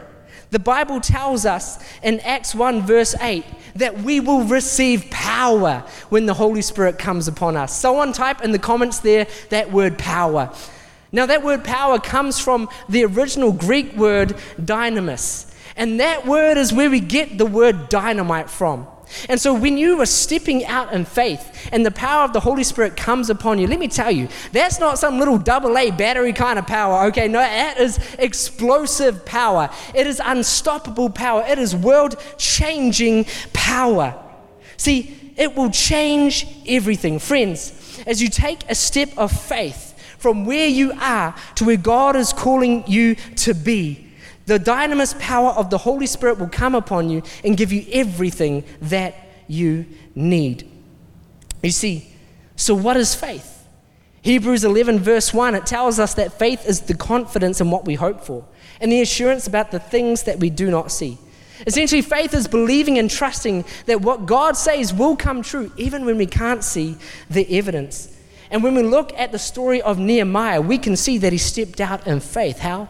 the 0.49 0.57
Bible 0.57 0.99
tells 0.99 1.45
us 1.45 1.77
in 2.01 2.19
Acts 2.21 2.55
1, 2.55 2.81
verse 2.81 3.13
8, 3.21 3.45
that 3.75 4.01
we 4.01 4.19
will 4.19 4.43
receive 4.45 5.11
power 5.11 5.83
when 6.09 6.25
the 6.25 6.33
Holy 6.33 6.63
Spirit 6.63 6.97
comes 6.97 7.27
upon 7.27 7.55
us. 7.55 7.77
Someone 7.77 8.13
type 8.13 8.41
in 8.41 8.51
the 8.51 8.59
comments 8.59 8.97
there 8.99 9.27
that 9.49 9.71
word 9.71 9.99
power. 9.99 10.51
Now, 11.11 11.27
that 11.27 11.43
word 11.43 11.63
power 11.63 11.99
comes 11.99 12.39
from 12.39 12.67
the 12.89 13.05
original 13.05 13.51
Greek 13.51 13.95
word 13.95 14.29
dynamis. 14.59 15.53
And 15.75 15.99
that 15.99 16.25
word 16.25 16.57
is 16.57 16.73
where 16.73 16.89
we 16.89 16.99
get 16.99 17.37
the 17.37 17.45
word 17.45 17.89
dynamite 17.89 18.49
from. 18.49 18.87
And 19.29 19.39
so, 19.39 19.53
when 19.53 19.77
you 19.77 20.01
are 20.01 20.05
stepping 20.05 20.65
out 20.65 20.93
in 20.93 21.05
faith 21.05 21.69
and 21.71 21.85
the 21.85 21.91
power 21.91 22.23
of 22.23 22.33
the 22.33 22.39
Holy 22.39 22.63
Spirit 22.63 22.97
comes 22.97 23.29
upon 23.29 23.59
you, 23.59 23.67
let 23.67 23.79
me 23.79 23.87
tell 23.87 24.11
you, 24.11 24.27
that's 24.51 24.79
not 24.79 24.97
some 24.97 25.19
little 25.19 25.37
double 25.37 25.77
A 25.77 25.91
battery 25.91 26.33
kind 26.33 26.57
of 26.57 26.67
power, 26.67 27.05
okay? 27.07 27.27
No, 27.27 27.39
that 27.39 27.79
is 27.79 27.99
explosive 28.19 29.25
power. 29.25 29.69
It 29.93 30.07
is 30.07 30.21
unstoppable 30.23 31.09
power. 31.09 31.43
It 31.47 31.59
is 31.59 31.75
world 31.75 32.15
changing 32.37 33.25
power. 33.53 34.19
See, 34.77 35.33
it 35.37 35.55
will 35.55 35.69
change 35.69 36.47
everything. 36.67 37.19
Friends, 37.19 38.01
as 38.05 38.21
you 38.21 38.29
take 38.29 38.59
a 38.69 38.75
step 38.75 39.09
of 39.17 39.31
faith 39.31 39.91
from 40.17 40.45
where 40.45 40.67
you 40.67 40.93
are 40.93 41.35
to 41.55 41.65
where 41.65 41.77
God 41.77 42.15
is 42.15 42.33
calling 42.33 42.85
you 42.87 43.15
to 43.15 43.53
be, 43.53 44.02
the 44.45 44.59
dynamis 44.59 45.17
power 45.19 45.51
of 45.51 45.69
the 45.69 45.77
Holy 45.77 46.05
Spirit 46.05 46.39
will 46.39 46.49
come 46.49 46.75
upon 46.75 47.09
you 47.09 47.23
and 47.43 47.57
give 47.57 47.71
you 47.71 47.85
everything 47.91 48.63
that 48.81 49.15
you 49.47 49.85
need. 50.15 50.69
You 51.61 51.71
see, 51.71 52.13
so 52.55 52.75
what 52.75 52.97
is 52.97 53.15
faith? 53.15 53.67
Hebrews 54.21 54.63
11, 54.63 54.99
verse 54.99 55.33
1, 55.33 55.55
it 55.55 55.65
tells 55.65 55.99
us 55.99 56.13
that 56.13 56.39
faith 56.39 56.65
is 56.65 56.81
the 56.81 56.95
confidence 56.95 57.59
in 57.59 57.71
what 57.71 57.85
we 57.85 57.95
hope 57.95 58.21
for 58.21 58.45
and 58.79 58.91
the 58.91 59.01
assurance 59.01 59.47
about 59.47 59.71
the 59.71 59.79
things 59.79 60.23
that 60.23 60.39
we 60.39 60.49
do 60.49 60.69
not 60.69 60.91
see. 60.91 61.17
Essentially, 61.65 62.01
faith 62.01 62.33
is 62.33 62.47
believing 62.47 62.97
and 62.97 63.09
trusting 63.09 63.63
that 63.85 64.01
what 64.01 64.25
God 64.25 64.57
says 64.57 64.93
will 64.93 65.15
come 65.15 65.41
true, 65.41 65.71
even 65.77 66.05
when 66.05 66.17
we 66.17 66.25
can't 66.25 66.63
see 66.63 66.97
the 67.29 67.57
evidence. 67.57 68.13
And 68.51 68.63
when 68.63 68.75
we 68.75 68.83
look 68.83 69.13
at 69.17 69.31
the 69.31 69.39
story 69.39 69.81
of 69.81 69.97
Nehemiah, 69.97 70.61
we 70.61 70.77
can 70.77 70.95
see 70.95 71.17
that 71.19 71.31
he 71.31 71.37
stepped 71.37 71.79
out 71.79 72.05
in 72.05 72.19
faith. 72.19 72.59
How? 72.59 72.89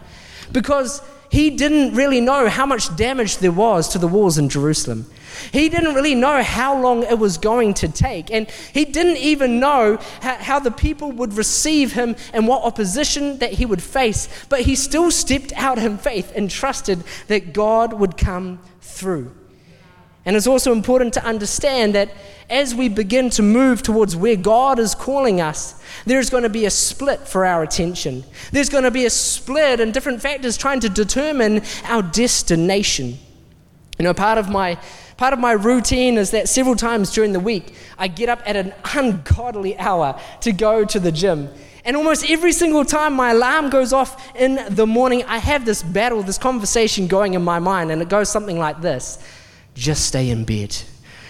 Because 0.51 1.01
he 1.33 1.49
didn't 1.49 1.95
really 1.95 2.21
know 2.21 2.47
how 2.47 2.67
much 2.67 2.95
damage 2.95 3.39
there 3.39 3.51
was 3.51 3.89
to 3.89 3.97
the 3.97 4.07
walls 4.07 4.37
in 4.37 4.49
Jerusalem. 4.49 5.07
He 5.51 5.67
didn't 5.67 5.95
really 5.95 6.13
know 6.13 6.43
how 6.43 6.79
long 6.79 7.01
it 7.01 7.17
was 7.17 7.39
going 7.39 7.73
to 7.73 7.87
take. 7.87 8.29
And 8.29 8.47
he 8.71 8.85
didn't 8.85 9.17
even 9.17 9.59
know 9.59 9.97
how, 10.21 10.59
the 10.59 10.69
people 10.69 11.11
would 11.13 11.33
receive 11.33 11.93
him 11.93 12.15
and 12.33 12.47
what 12.47 12.61
opposition 12.61 13.39
that 13.39 13.53
he 13.53 13.65
would 13.65 13.81
face. 13.81 14.29
But 14.47 14.61
he 14.61 14.75
still 14.75 15.09
stepped 15.09 15.53
out 15.53 15.79
in 15.79 15.97
faith 15.97 16.31
and 16.35 16.51
trusted 16.51 17.03
that 17.29 17.51
God 17.51 17.93
would 17.93 18.15
come 18.15 18.59
through. 18.81 19.31
And 20.25 20.35
it's 20.35 20.45
also 20.45 20.71
important 20.71 21.15
to 21.15 21.25
understand 21.25 21.95
that 21.95 22.11
as 22.49 22.75
we 22.75 22.89
begin 22.89 23.29
to 23.31 23.41
move 23.41 23.81
towards 23.83 24.15
where 24.15 24.35
God 24.35 24.79
is 24.79 24.95
calling 24.95 25.41
us, 25.41 25.81
there's 26.05 26.29
going 26.29 26.43
to 26.43 26.49
be 26.49 26.65
a 26.65 26.69
split 26.69 27.27
for 27.27 27.45
our 27.45 27.63
attention. 27.63 28.23
There's 28.51 28.69
going 28.69 28.83
to 28.83 28.91
be 28.91 29.05
a 29.05 29.09
split 29.09 29.79
and 29.79 29.93
different 29.93 30.21
factors 30.21 30.57
trying 30.57 30.79
to 30.81 30.89
determine 30.89 31.61
our 31.85 32.01
destination. 32.01 33.17
You 33.97 34.03
know, 34.03 34.13
part 34.13 34.37
of 34.37 34.49
my 34.49 34.79
part 35.17 35.33
of 35.33 35.39
my 35.39 35.51
routine 35.51 36.17
is 36.17 36.31
that 36.31 36.49
several 36.49 36.75
times 36.75 37.13
during 37.13 37.33
the 37.33 37.39
week 37.39 37.75
I 37.97 38.07
get 38.07 38.29
up 38.29 38.41
at 38.45 38.55
an 38.55 38.73
ungodly 38.95 39.77
hour 39.77 40.19
to 40.41 40.51
go 40.51 40.83
to 40.85 40.99
the 40.99 41.11
gym. 41.11 41.49
And 41.85 41.95
almost 41.97 42.29
every 42.29 42.53
single 42.53 42.85
time 42.85 43.13
my 43.13 43.31
alarm 43.31 43.69
goes 43.69 43.93
off 43.93 44.35
in 44.35 44.59
the 44.69 44.87
morning, 44.87 45.23
I 45.25 45.37
have 45.37 45.65
this 45.65 45.83
battle, 45.83 46.23
this 46.23 46.37
conversation 46.37 47.07
going 47.07 47.33
in 47.33 47.43
my 47.43 47.59
mind, 47.59 47.91
and 47.91 48.01
it 48.01 48.09
goes 48.09 48.29
something 48.29 48.57
like 48.57 48.81
this 48.81 49.19
just 49.75 50.05
stay 50.05 50.29
in 50.29 50.45
bed. 50.45 50.75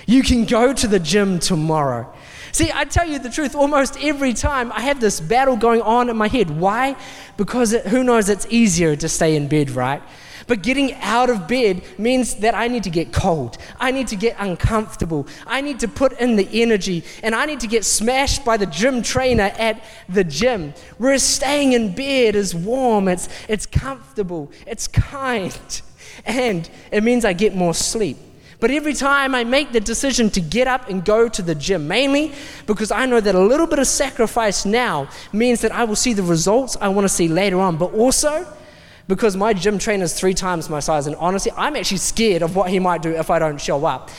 You 0.05 0.23
can 0.23 0.45
go 0.45 0.73
to 0.73 0.87
the 0.87 0.99
gym 0.99 1.39
tomorrow. 1.39 2.13
See, 2.51 2.71
I 2.73 2.85
tell 2.85 3.07
you 3.07 3.17
the 3.17 3.29
truth, 3.29 3.55
almost 3.55 3.97
every 3.99 4.33
time 4.33 4.71
I 4.73 4.81
have 4.81 4.99
this 4.99 5.19
battle 5.19 5.55
going 5.55 5.81
on 5.81 6.09
in 6.09 6.17
my 6.17 6.27
head. 6.27 6.51
Why? 6.51 6.95
Because 7.35 7.73
it, 7.73 7.87
who 7.87 8.03
knows, 8.03 8.29
it's 8.29 8.45
easier 8.49 8.95
to 8.95 9.09
stay 9.09 9.35
in 9.35 9.47
bed, 9.47 9.71
right? 9.71 10.03
But 10.45 10.61
getting 10.61 10.93
out 10.95 11.29
of 11.29 11.47
bed 11.47 11.81
means 11.97 12.35
that 12.35 12.53
I 12.53 12.67
need 12.67 12.83
to 12.83 12.89
get 12.89 13.13
cold. 13.13 13.57
I 13.79 13.91
need 13.91 14.07
to 14.09 14.15
get 14.15 14.35
uncomfortable. 14.39 15.27
I 15.47 15.61
need 15.61 15.79
to 15.79 15.87
put 15.87 16.19
in 16.19 16.35
the 16.35 16.47
energy 16.61 17.03
and 17.23 17.33
I 17.33 17.45
need 17.45 17.61
to 17.61 17.67
get 17.67 17.85
smashed 17.85 18.43
by 18.43 18.57
the 18.57 18.65
gym 18.65 19.01
trainer 19.01 19.51
at 19.57 19.83
the 20.09 20.23
gym. 20.23 20.73
Whereas 20.97 21.23
staying 21.23 21.73
in 21.73 21.95
bed 21.95 22.35
is 22.35 22.53
warm, 22.53 23.07
it's, 23.07 23.29
it's 23.47 23.65
comfortable, 23.65 24.51
it's 24.67 24.87
kind, 24.87 25.81
and 26.25 26.69
it 26.91 27.03
means 27.03 27.25
I 27.25 27.33
get 27.33 27.55
more 27.55 27.73
sleep. 27.73 28.17
But 28.63 28.71
every 28.71 28.93
time 28.93 29.35
I 29.35 29.43
make 29.43 29.73
the 29.73 29.81
decision 29.81 30.29
to 30.29 30.39
get 30.39 30.69
up 30.69 30.87
and 30.87 31.03
go 31.03 31.27
to 31.27 31.41
the 31.41 31.53
gym, 31.53 31.85
mainly 31.85 32.31
because 32.65 32.91
I 32.91 33.05
know 33.05 33.19
that 33.19 33.35
a 33.35 33.39
little 33.41 33.67
bit 33.67 33.77
of 33.77 33.87
sacrifice 33.87 34.63
now 34.63 35.09
means 35.33 35.59
that 35.59 35.73
I 35.73 35.83
will 35.83 35.97
see 35.97 36.13
the 36.13 36.23
results 36.23 36.77
I 36.79 36.87
want 36.87 37.03
to 37.03 37.09
see 37.09 37.27
later 37.27 37.59
on, 37.59 37.75
but 37.75 37.93
also 37.93 38.47
because 39.09 39.35
my 39.35 39.51
gym 39.51 39.79
trainer 39.79 40.05
is 40.05 40.17
three 40.17 40.33
times 40.33 40.69
my 40.69 40.79
size, 40.79 41.07
and 41.07 41.15
honestly, 41.17 41.51
I'm 41.57 41.75
actually 41.75 41.97
scared 41.97 42.41
of 42.41 42.55
what 42.55 42.69
he 42.69 42.79
might 42.79 43.01
do 43.01 43.13
if 43.13 43.29
I 43.29 43.37
don't 43.37 43.59
show 43.59 43.83
up. 43.83 44.09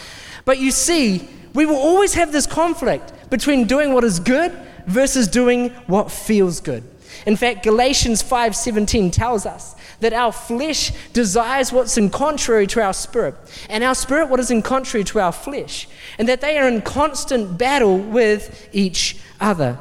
But 0.45 0.59
you 0.59 0.73
see, 0.73 1.27
we 1.55 1.65
will 1.65 1.79
always 1.79 2.13
have 2.13 2.31
this 2.31 2.47
conflict 2.47 3.31
between 3.31 3.67
doing 3.67 3.95
what 3.95 4.05
is 4.05 4.21
good 4.21 4.53
versus 4.87 5.27
doing 5.27 5.71
what 5.87 6.11
feels 6.11 6.61
good. 6.61 6.85
In 7.27 7.37
fact, 7.37 7.63
Galatians 7.63 8.23
5:17 8.23 9.11
tells 9.11 9.47
us 9.47 9.75
that 10.01 10.13
our 10.13 10.33
flesh 10.33 10.93
desires 11.13 11.73
what's 11.73 11.97
in 11.97 12.11
contrary 12.11 12.67
to 12.69 12.83
our 12.83 12.93
spirit, 12.93 13.35
and 13.69 13.83
our 13.83 13.95
spirit 13.95 14.29
what 14.29 14.41
is 14.41 14.51
in 14.51 14.63
contrary 14.63 15.05
to 15.05 15.21
our 15.21 15.33
flesh, 15.33 15.89
and 16.19 16.29
that 16.29 16.41
they 16.41 16.59
are 16.59 16.69
in 16.69 16.83
constant 16.83 17.57
battle 17.57 17.99
with 17.99 18.69
each 18.73 19.17
other. 19.41 19.79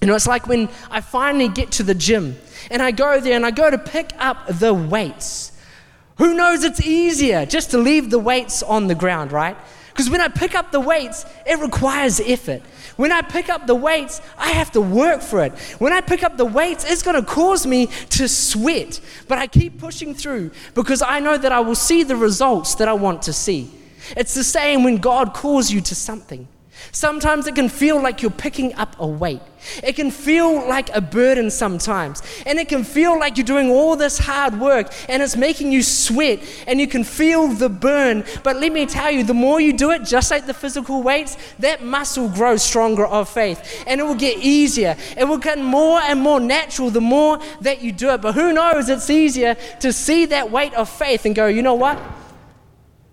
You 0.00 0.06
know, 0.06 0.14
it's 0.14 0.26
like 0.26 0.46
when 0.46 0.68
I 0.90 1.00
finally 1.00 1.48
get 1.48 1.72
to 1.72 1.82
the 1.82 1.94
gym 1.94 2.38
and 2.70 2.82
I 2.82 2.90
go 2.90 3.20
there 3.20 3.36
and 3.36 3.44
I 3.44 3.50
go 3.50 3.70
to 3.70 3.78
pick 3.78 4.12
up 4.18 4.46
the 4.48 4.72
weights. 4.72 5.52
Who 6.16 6.34
knows 6.34 6.64
it's 6.64 6.80
easier 6.80 7.44
just 7.46 7.70
to 7.72 7.78
leave 7.78 8.10
the 8.10 8.18
weights 8.18 8.62
on 8.62 8.86
the 8.86 8.94
ground, 8.94 9.32
right? 9.32 9.56
Because 9.88 10.08
when 10.08 10.20
I 10.20 10.28
pick 10.28 10.54
up 10.54 10.72
the 10.72 10.80
weights, 10.80 11.26
it 11.46 11.58
requires 11.58 12.20
effort. 12.20 12.62
When 13.00 13.12
I 13.12 13.22
pick 13.22 13.48
up 13.48 13.66
the 13.66 13.74
weights, 13.74 14.20
I 14.36 14.50
have 14.50 14.72
to 14.72 14.80
work 14.82 15.22
for 15.22 15.42
it. 15.42 15.58
When 15.78 15.90
I 15.90 16.02
pick 16.02 16.22
up 16.22 16.36
the 16.36 16.44
weights, 16.44 16.84
it's 16.84 17.02
going 17.02 17.16
to 17.16 17.22
cause 17.22 17.66
me 17.66 17.86
to 17.86 18.28
sweat. 18.28 19.00
But 19.26 19.38
I 19.38 19.46
keep 19.46 19.78
pushing 19.78 20.12
through 20.12 20.50
because 20.74 21.00
I 21.00 21.18
know 21.18 21.38
that 21.38 21.50
I 21.50 21.60
will 21.60 21.74
see 21.74 22.02
the 22.02 22.14
results 22.14 22.74
that 22.74 22.88
I 22.88 22.92
want 22.92 23.22
to 23.22 23.32
see. 23.32 23.70
It's 24.18 24.34
the 24.34 24.44
same 24.44 24.84
when 24.84 24.98
God 24.98 25.32
calls 25.32 25.70
you 25.70 25.80
to 25.80 25.94
something. 25.94 26.46
Sometimes 26.92 27.46
it 27.46 27.54
can 27.54 27.68
feel 27.68 28.02
like 28.02 28.22
you're 28.22 28.30
picking 28.30 28.74
up 28.74 28.96
a 28.98 29.06
weight. 29.06 29.40
It 29.82 29.94
can 29.94 30.10
feel 30.10 30.66
like 30.68 30.94
a 30.94 31.00
burden 31.00 31.50
sometimes. 31.50 32.22
And 32.46 32.58
it 32.58 32.68
can 32.68 32.82
feel 32.82 33.18
like 33.18 33.36
you're 33.36 33.46
doing 33.46 33.70
all 33.70 33.94
this 33.94 34.18
hard 34.18 34.58
work 34.58 34.92
and 35.08 35.22
it's 35.22 35.36
making 35.36 35.70
you 35.70 35.82
sweat 35.82 36.40
and 36.66 36.80
you 36.80 36.88
can 36.88 37.04
feel 37.04 37.48
the 37.48 37.68
burn. 37.68 38.24
But 38.42 38.56
let 38.56 38.72
me 38.72 38.86
tell 38.86 39.10
you, 39.10 39.22
the 39.22 39.34
more 39.34 39.60
you 39.60 39.72
do 39.72 39.90
it, 39.92 40.04
just 40.04 40.30
like 40.30 40.46
the 40.46 40.54
physical 40.54 41.02
weights, 41.02 41.36
that 41.60 41.84
muscle 41.84 42.28
grows 42.28 42.62
stronger 42.62 43.06
of 43.06 43.28
faith 43.28 43.84
and 43.86 44.00
it 44.00 44.04
will 44.04 44.14
get 44.14 44.38
easier. 44.38 44.96
It 45.16 45.24
will 45.24 45.38
get 45.38 45.58
more 45.58 46.00
and 46.00 46.20
more 46.20 46.40
natural 46.40 46.90
the 46.90 47.00
more 47.00 47.38
that 47.60 47.82
you 47.82 47.92
do 47.92 48.10
it. 48.10 48.20
But 48.20 48.34
who 48.34 48.52
knows, 48.52 48.88
it's 48.88 49.10
easier 49.10 49.54
to 49.80 49.92
see 49.92 50.26
that 50.26 50.50
weight 50.50 50.74
of 50.74 50.88
faith 50.88 51.24
and 51.24 51.34
go, 51.34 51.46
you 51.46 51.62
know 51.62 51.74
what? 51.74 52.00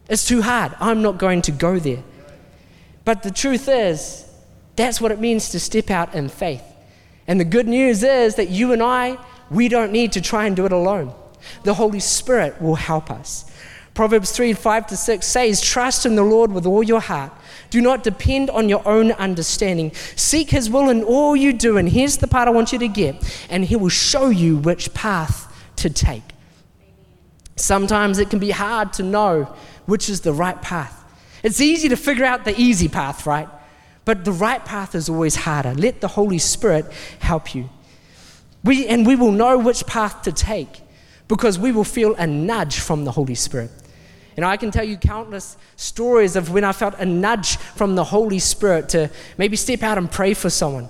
It's 0.09 0.25
too 0.25 0.41
hard. 0.41 0.73
I'm 0.79 1.01
not 1.01 1.17
going 1.17 1.41
to 1.43 1.51
go 1.51 1.77
there. 1.77 2.03
But 3.07 3.23
the 3.23 3.31
truth 3.31 3.69
is, 3.69 4.25
that's 4.75 4.99
what 4.99 5.13
it 5.13 5.19
means 5.21 5.47
to 5.51 5.61
step 5.61 5.89
out 5.89 6.13
in 6.13 6.27
faith. 6.27 6.61
And 7.25 7.39
the 7.39 7.45
good 7.45 7.65
news 7.65 8.03
is 8.03 8.35
that 8.35 8.49
you 8.49 8.73
and 8.73 8.83
I, 8.83 9.17
we 9.49 9.69
don't 9.69 9.93
need 9.93 10.11
to 10.11 10.21
try 10.21 10.45
and 10.45 10.57
do 10.57 10.65
it 10.65 10.73
alone. 10.73 11.13
The 11.63 11.75
Holy 11.75 12.01
Spirit 12.01 12.61
will 12.61 12.75
help 12.75 13.09
us. 13.09 13.49
Proverbs 13.93 14.31
3 14.31 14.51
5 14.51 14.87
to 14.87 14.97
6 14.97 15.25
says, 15.25 15.61
Trust 15.61 16.05
in 16.05 16.17
the 16.17 16.23
Lord 16.23 16.51
with 16.51 16.65
all 16.65 16.83
your 16.83 16.99
heart. 16.99 17.31
Do 17.69 17.79
not 17.79 18.03
depend 18.03 18.49
on 18.49 18.67
your 18.67 18.85
own 18.85 19.13
understanding. 19.13 19.93
Seek 20.17 20.49
His 20.49 20.69
will 20.69 20.89
in 20.89 21.01
all 21.01 21.33
you 21.33 21.53
do. 21.53 21.77
And 21.77 21.87
here's 21.87 22.17
the 22.17 22.27
part 22.27 22.49
I 22.49 22.51
want 22.51 22.73
you 22.73 22.79
to 22.79 22.89
get, 22.89 23.15
and 23.49 23.63
He 23.63 23.77
will 23.77 23.87
show 23.87 24.27
you 24.27 24.57
which 24.57 24.93
path 24.93 25.47
to 25.77 25.89
take. 25.89 26.23
Sometimes 27.55 28.19
it 28.19 28.29
can 28.29 28.39
be 28.39 28.51
hard 28.51 28.91
to 28.93 29.03
know 29.03 29.45
which 29.85 30.09
is 30.09 30.19
the 30.19 30.33
right 30.33 30.61
path. 30.61 31.05
It's 31.43 31.61
easy 31.61 31.89
to 31.89 31.97
figure 31.97 32.25
out 32.25 32.45
the 32.45 32.59
easy 32.59 32.87
path, 32.87 33.25
right? 33.25 33.47
But 34.05 34.25
the 34.25 34.31
right 34.31 34.63
path 34.63 34.95
is 34.95 35.09
always 35.09 35.35
harder. 35.35 35.73
Let 35.73 36.01
the 36.01 36.07
Holy 36.07 36.37
Spirit 36.37 36.85
help 37.19 37.53
you. 37.53 37.69
We, 38.63 38.87
and 38.87 39.05
we 39.05 39.15
will 39.15 39.31
know 39.31 39.57
which 39.57 39.85
path 39.85 40.23
to 40.23 40.31
take 40.31 40.81
because 41.27 41.59
we 41.59 41.71
will 41.71 41.83
feel 41.83 42.15
a 42.15 42.25
nudge 42.25 42.79
from 42.79 43.05
the 43.05 43.11
Holy 43.11 43.35
Spirit. 43.35 43.71
And 44.35 44.45
I 44.45 44.55
can 44.55 44.71
tell 44.71 44.83
you 44.83 44.97
countless 44.97 45.57
stories 45.75 46.35
of 46.35 46.51
when 46.51 46.63
I 46.63 46.71
felt 46.71 46.93
a 46.99 47.05
nudge 47.05 47.57
from 47.57 47.95
the 47.95 48.03
Holy 48.03 48.39
Spirit 48.39 48.89
to 48.89 49.09
maybe 49.37 49.57
step 49.57 49.83
out 49.83 49.97
and 49.97 50.09
pray 50.09 50.33
for 50.33 50.49
someone. 50.49 50.89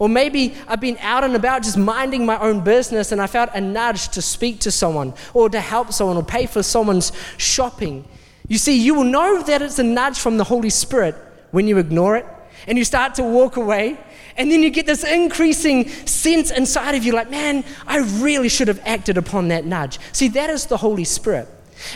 Or 0.00 0.08
maybe 0.08 0.54
I've 0.66 0.80
been 0.80 0.98
out 1.00 1.24
and 1.24 1.34
about 1.34 1.62
just 1.62 1.76
minding 1.76 2.26
my 2.26 2.38
own 2.38 2.62
business 2.62 3.12
and 3.12 3.20
I 3.20 3.26
felt 3.26 3.50
a 3.54 3.60
nudge 3.60 4.08
to 4.10 4.22
speak 4.22 4.60
to 4.60 4.70
someone 4.70 5.14
or 5.32 5.48
to 5.48 5.60
help 5.60 5.92
someone 5.92 6.16
or 6.16 6.22
pay 6.22 6.46
for 6.46 6.62
someone's 6.62 7.12
shopping. 7.36 8.04
You 8.48 8.58
see, 8.58 8.80
you 8.80 8.94
will 8.94 9.04
know 9.04 9.42
that 9.42 9.62
it's 9.62 9.78
a 9.78 9.82
nudge 9.82 10.18
from 10.18 10.38
the 10.38 10.44
Holy 10.44 10.70
Spirit 10.70 11.14
when 11.50 11.68
you 11.68 11.78
ignore 11.78 12.16
it 12.16 12.26
and 12.66 12.76
you 12.76 12.84
start 12.84 13.14
to 13.16 13.22
walk 13.22 13.56
away. 13.56 13.98
And 14.36 14.50
then 14.50 14.62
you 14.62 14.70
get 14.70 14.86
this 14.86 15.04
increasing 15.04 15.88
sense 16.06 16.50
inside 16.50 16.94
of 16.94 17.04
you 17.04 17.12
like, 17.12 17.30
man, 17.30 17.64
I 17.86 17.98
really 18.20 18.48
should 18.48 18.68
have 18.68 18.80
acted 18.86 19.18
upon 19.18 19.48
that 19.48 19.64
nudge. 19.64 19.98
See, 20.12 20.28
that 20.28 20.48
is 20.48 20.66
the 20.66 20.76
Holy 20.76 21.04
Spirit. 21.04 21.48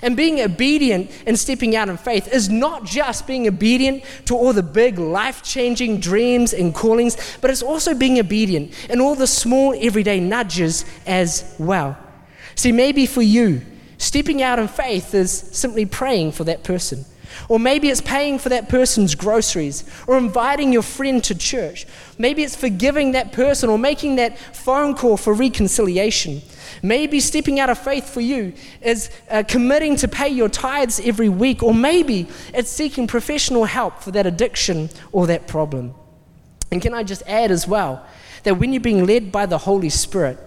And 0.02 0.16
being 0.16 0.40
obedient 0.40 1.10
and 1.26 1.38
stepping 1.38 1.74
out 1.74 1.88
in 1.88 1.96
faith 1.96 2.32
is 2.32 2.48
not 2.48 2.84
just 2.84 3.26
being 3.26 3.48
obedient 3.48 4.04
to 4.26 4.36
all 4.36 4.52
the 4.52 4.62
big 4.62 4.98
life 4.98 5.42
changing 5.42 6.00
dreams 6.00 6.52
and 6.52 6.74
callings, 6.74 7.16
but 7.40 7.50
it's 7.50 7.62
also 7.62 7.94
being 7.94 8.18
obedient 8.18 8.72
in 8.90 9.00
all 9.00 9.14
the 9.14 9.26
small 9.26 9.74
everyday 9.80 10.20
nudges 10.20 10.84
as 11.06 11.54
well. 11.58 11.96
See, 12.54 12.72
maybe 12.72 13.06
for 13.06 13.22
you, 13.22 13.62
stepping 14.02 14.42
out 14.42 14.58
in 14.58 14.68
faith 14.68 15.14
is 15.14 15.30
simply 15.30 15.86
praying 15.86 16.32
for 16.32 16.44
that 16.44 16.64
person. 16.64 17.04
Or 17.48 17.58
maybe 17.58 17.88
it's 17.88 18.00
paying 18.00 18.38
for 18.38 18.50
that 18.50 18.68
person's 18.68 19.14
groceries, 19.14 19.84
or 20.06 20.18
inviting 20.18 20.72
your 20.72 20.82
friend 20.82 21.24
to 21.24 21.34
church. 21.34 21.86
Maybe 22.18 22.42
it's 22.42 22.56
forgiving 22.56 23.12
that 23.12 23.32
person, 23.32 23.70
or 23.70 23.78
making 23.78 24.16
that 24.16 24.38
phone 24.38 24.94
call 24.94 25.16
for 25.16 25.32
reconciliation. 25.32 26.42
Maybe 26.82 27.20
stepping 27.20 27.58
out 27.58 27.70
of 27.70 27.78
faith 27.78 28.08
for 28.08 28.20
you 28.20 28.52
is 28.82 29.10
uh, 29.30 29.44
committing 29.46 29.96
to 29.96 30.08
pay 30.08 30.28
your 30.28 30.48
tithes 30.48 31.00
every 31.00 31.28
week, 31.28 31.62
or 31.62 31.72
maybe 31.72 32.28
it's 32.52 32.70
seeking 32.70 33.06
professional 33.06 33.64
help 33.64 34.02
for 34.02 34.10
that 34.10 34.26
addiction 34.26 34.90
or 35.12 35.26
that 35.28 35.46
problem. 35.46 35.94
And 36.70 36.82
can 36.82 36.92
I 36.92 37.02
just 37.02 37.22
add 37.26 37.50
as 37.50 37.66
well 37.68 38.04
that 38.42 38.58
when 38.58 38.72
you're 38.72 38.80
being 38.80 39.06
led 39.06 39.32
by 39.32 39.46
the 39.46 39.58
Holy 39.58 39.90
Spirit, 39.90 40.38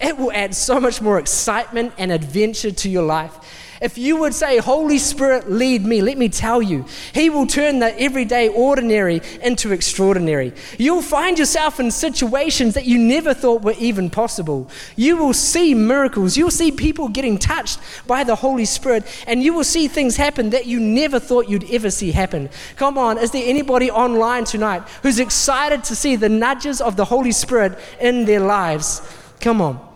it 0.00 0.16
will 0.16 0.32
add 0.32 0.54
so 0.54 0.80
much 0.80 1.00
more 1.00 1.18
excitement 1.18 1.92
and 1.98 2.12
adventure 2.12 2.70
to 2.70 2.88
your 2.88 3.04
life 3.04 3.38
if 3.84 3.98
you 3.98 4.16
would 4.16 4.32
say, 4.34 4.56
Holy 4.58 4.96
Spirit, 4.96 5.50
lead 5.50 5.84
me, 5.84 6.00
let 6.00 6.16
me 6.16 6.30
tell 6.30 6.62
you, 6.62 6.86
He 7.12 7.28
will 7.28 7.46
turn 7.46 7.80
the 7.80 8.00
everyday 8.00 8.48
ordinary 8.48 9.20
into 9.42 9.72
extraordinary. 9.72 10.54
You'll 10.78 11.02
find 11.02 11.38
yourself 11.38 11.78
in 11.78 11.90
situations 11.90 12.72
that 12.74 12.86
you 12.86 12.98
never 12.98 13.34
thought 13.34 13.60
were 13.60 13.74
even 13.78 14.08
possible. 14.08 14.70
You 14.96 15.18
will 15.18 15.34
see 15.34 15.74
miracles. 15.74 16.34
You'll 16.34 16.50
see 16.50 16.72
people 16.72 17.08
getting 17.08 17.36
touched 17.36 17.78
by 18.06 18.24
the 18.24 18.36
Holy 18.36 18.64
Spirit, 18.64 19.04
and 19.26 19.42
you 19.42 19.52
will 19.52 19.64
see 19.64 19.86
things 19.86 20.16
happen 20.16 20.48
that 20.50 20.64
you 20.64 20.80
never 20.80 21.18
thought 21.20 21.50
you'd 21.50 21.70
ever 21.70 21.90
see 21.90 22.12
happen. 22.12 22.48
Come 22.76 22.96
on, 22.96 23.18
is 23.18 23.32
there 23.32 23.44
anybody 23.44 23.90
online 23.90 24.44
tonight 24.44 24.82
who's 25.02 25.18
excited 25.18 25.84
to 25.84 25.94
see 25.94 26.16
the 26.16 26.30
nudges 26.30 26.80
of 26.80 26.96
the 26.96 27.04
Holy 27.04 27.32
Spirit 27.32 27.78
in 28.00 28.24
their 28.24 28.40
lives? 28.40 29.02
Come 29.40 29.60
on. 29.60 29.94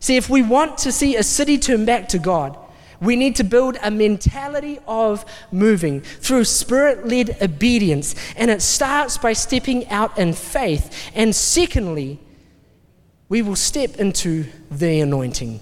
See, 0.00 0.16
if 0.16 0.30
we 0.30 0.42
want 0.42 0.78
to 0.78 0.92
see 0.92 1.16
a 1.16 1.22
city 1.22 1.58
turn 1.58 1.84
back 1.84 2.08
to 2.10 2.18
God, 2.18 2.56
we 3.00 3.16
need 3.16 3.36
to 3.36 3.44
build 3.44 3.76
a 3.82 3.90
mentality 3.90 4.78
of 4.86 5.24
moving 5.52 6.00
through 6.00 6.44
spirit 6.44 7.06
led 7.06 7.40
obedience. 7.40 8.14
And 8.36 8.50
it 8.50 8.62
starts 8.62 9.18
by 9.18 9.32
stepping 9.32 9.88
out 9.88 10.18
in 10.18 10.32
faith. 10.32 11.10
And 11.14 11.34
secondly, 11.34 12.18
we 13.28 13.42
will 13.42 13.56
step 13.56 13.96
into 13.96 14.46
the 14.70 15.00
anointing. 15.00 15.60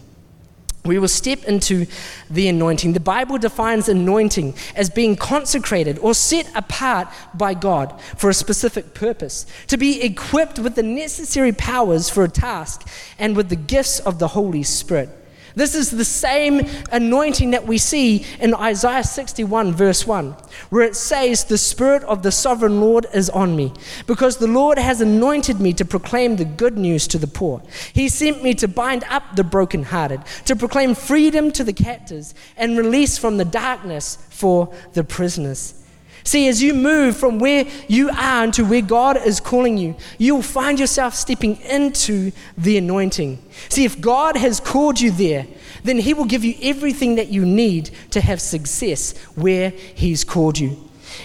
We 0.87 0.99
will 0.99 1.09
step 1.09 1.45
into 1.45 1.87
the 2.31 2.49
anointing. 2.49 2.93
The 2.93 3.01
Bible 3.01 3.39
defines 3.39 3.89
anointing 3.89 4.55
as 4.75 4.91
being 4.91 5.17
consecrated 5.17 5.99
or 5.99 6.15
set 6.15 6.51
apart 6.55 7.09
by 7.35 7.55
God 7.55 8.01
for 8.17 8.31
a 8.31 8.35
specific 8.35 8.95
purpose, 8.95 9.47
to 9.67 9.77
be 9.77 10.03
equipped 10.03 10.59
with 10.59 10.75
the 10.75 10.83
necessary 10.83 11.53
powers 11.53 12.09
for 12.09 12.25
a 12.25 12.29
task 12.29 12.89
and 13.19 13.37
with 13.37 13.49
the 13.49 13.57
gifts 13.57 14.01
of 14.01 14.19
the 14.19 14.29
Holy 14.29 14.63
Spirit. 14.63 15.11
This 15.57 15.75
is 15.75 15.91
the 15.91 16.05
same 16.05 16.69
anointing 16.93 17.53
that 17.53 17.67
we 17.67 17.79
see 17.79 18.27
in 18.39 18.55
Isaiah 18.55 19.03
61, 19.03 19.73
verse 19.73 20.07
1, 20.07 20.33
where 20.69 20.85
it 20.85 20.95
says, 20.95 21.45
The 21.45 21.57
Spirit 21.57 22.03
of 22.03 22.23
the 22.23 22.31
sovereign 22.31 22.83
Lord 22.83 23.07
is 23.15 23.31
on 23.31 23.57
me, 23.57 23.73
because 24.07 24.37
the 24.37 24.49
Lord 24.49 24.79
has 24.79 25.01
anointed 25.01 25.59
me 25.59 25.73
to 25.73 25.85
proclaim 25.87 26.37
the 26.37 26.45
good 26.45 26.77
news 26.77 27.09
to 27.09 27.17
the 27.17 27.27
poor. 27.27 27.63
He 27.95 28.11
sent 28.11 28.43
me 28.43 28.53
to 28.53 28.69
bind 28.69 29.05
up 29.09 29.35
the 29.35 29.45
brokenhearted, 29.45 30.21
to 30.45 30.57
proclaim 30.57 30.95
freedom 30.95 31.51
to 31.53 31.65
the 31.65 31.73
captives, 31.73 32.35
and 32.59 32.77
release 32.77 33.17
from 33.17 33.39
the 33.39 33.47
darkness 33.47 34.19
for 34.29 34.71
the 34.93 35.05
prisoners. 35.05 35.86
See, 36.27 36.49
as 36.49 36.61
you 36.61 36.75
move 36.75 37.17
from 37.17 37.39
where 37.39 37.67
you 37.87 38.11
are 38.11 38.43
into 38.43 38.65
where 38.65 38.83
God 38.83 39.17
is 39.17 39.39
calling 39.39 39.79
you, 39.79 39.95
you'll 40.19 40.43
find 40.43 40.81
yourself 40.81 41.15
stepping 41.15 41.57
into 41.61 42.33
the 42.59 42.77
anointing. 42.79 43.41
See, 43.69 43.85
if 43.85 44.01
God 44.01 44.37
has 44.37 44.59
called 44.59 45.01
you 45.01 45.13
there, 45.13 45.47
then 45.85 46.01
He 46.01 46.15
will 46.15 46.25
give 46.25 46.43
you 46.43 46.57
everything 46.61 47.15
that 47.15 47.29
you 47.29 47.47
need 47.47 47.91
to 48.11 48.21
have 48.21 48.41
success 48.41 49.17
where 49.37 49.71
He's 49.71 50.25
called 50.25 50.59
you. 50.59 50.77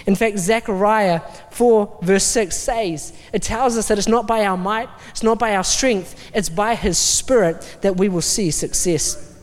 In 0.06 0.14
fact, 0.14 0.38
Zechariah 0.38 1.20
4, 1.50 1.98
verse 2.02 2.24
6 2.24 2.56
says, 2.56 3.12
it 3.32 3.42
tells 3.42 3.76
us 3.76 3.88
that 3.88 3.98
it's 3.98 4.06
not 4.06 4.28
by 4.28 4.44
our 4.44 4.56
might, 4.56 4.88
it's 5.10 5.24
not 5.24 5.36
by 5.36 5.56
our 5.56 5.64
strength, 5.64 6.30
it's 6.32 6.48
by 6.48 6.76
His 6.76 6.96
Spirit 6.96 7.78
that 7.80 7.96
we 7.96 8.08
will 8.08 8.22
see 8.22 8.52
success. 8.52 9.36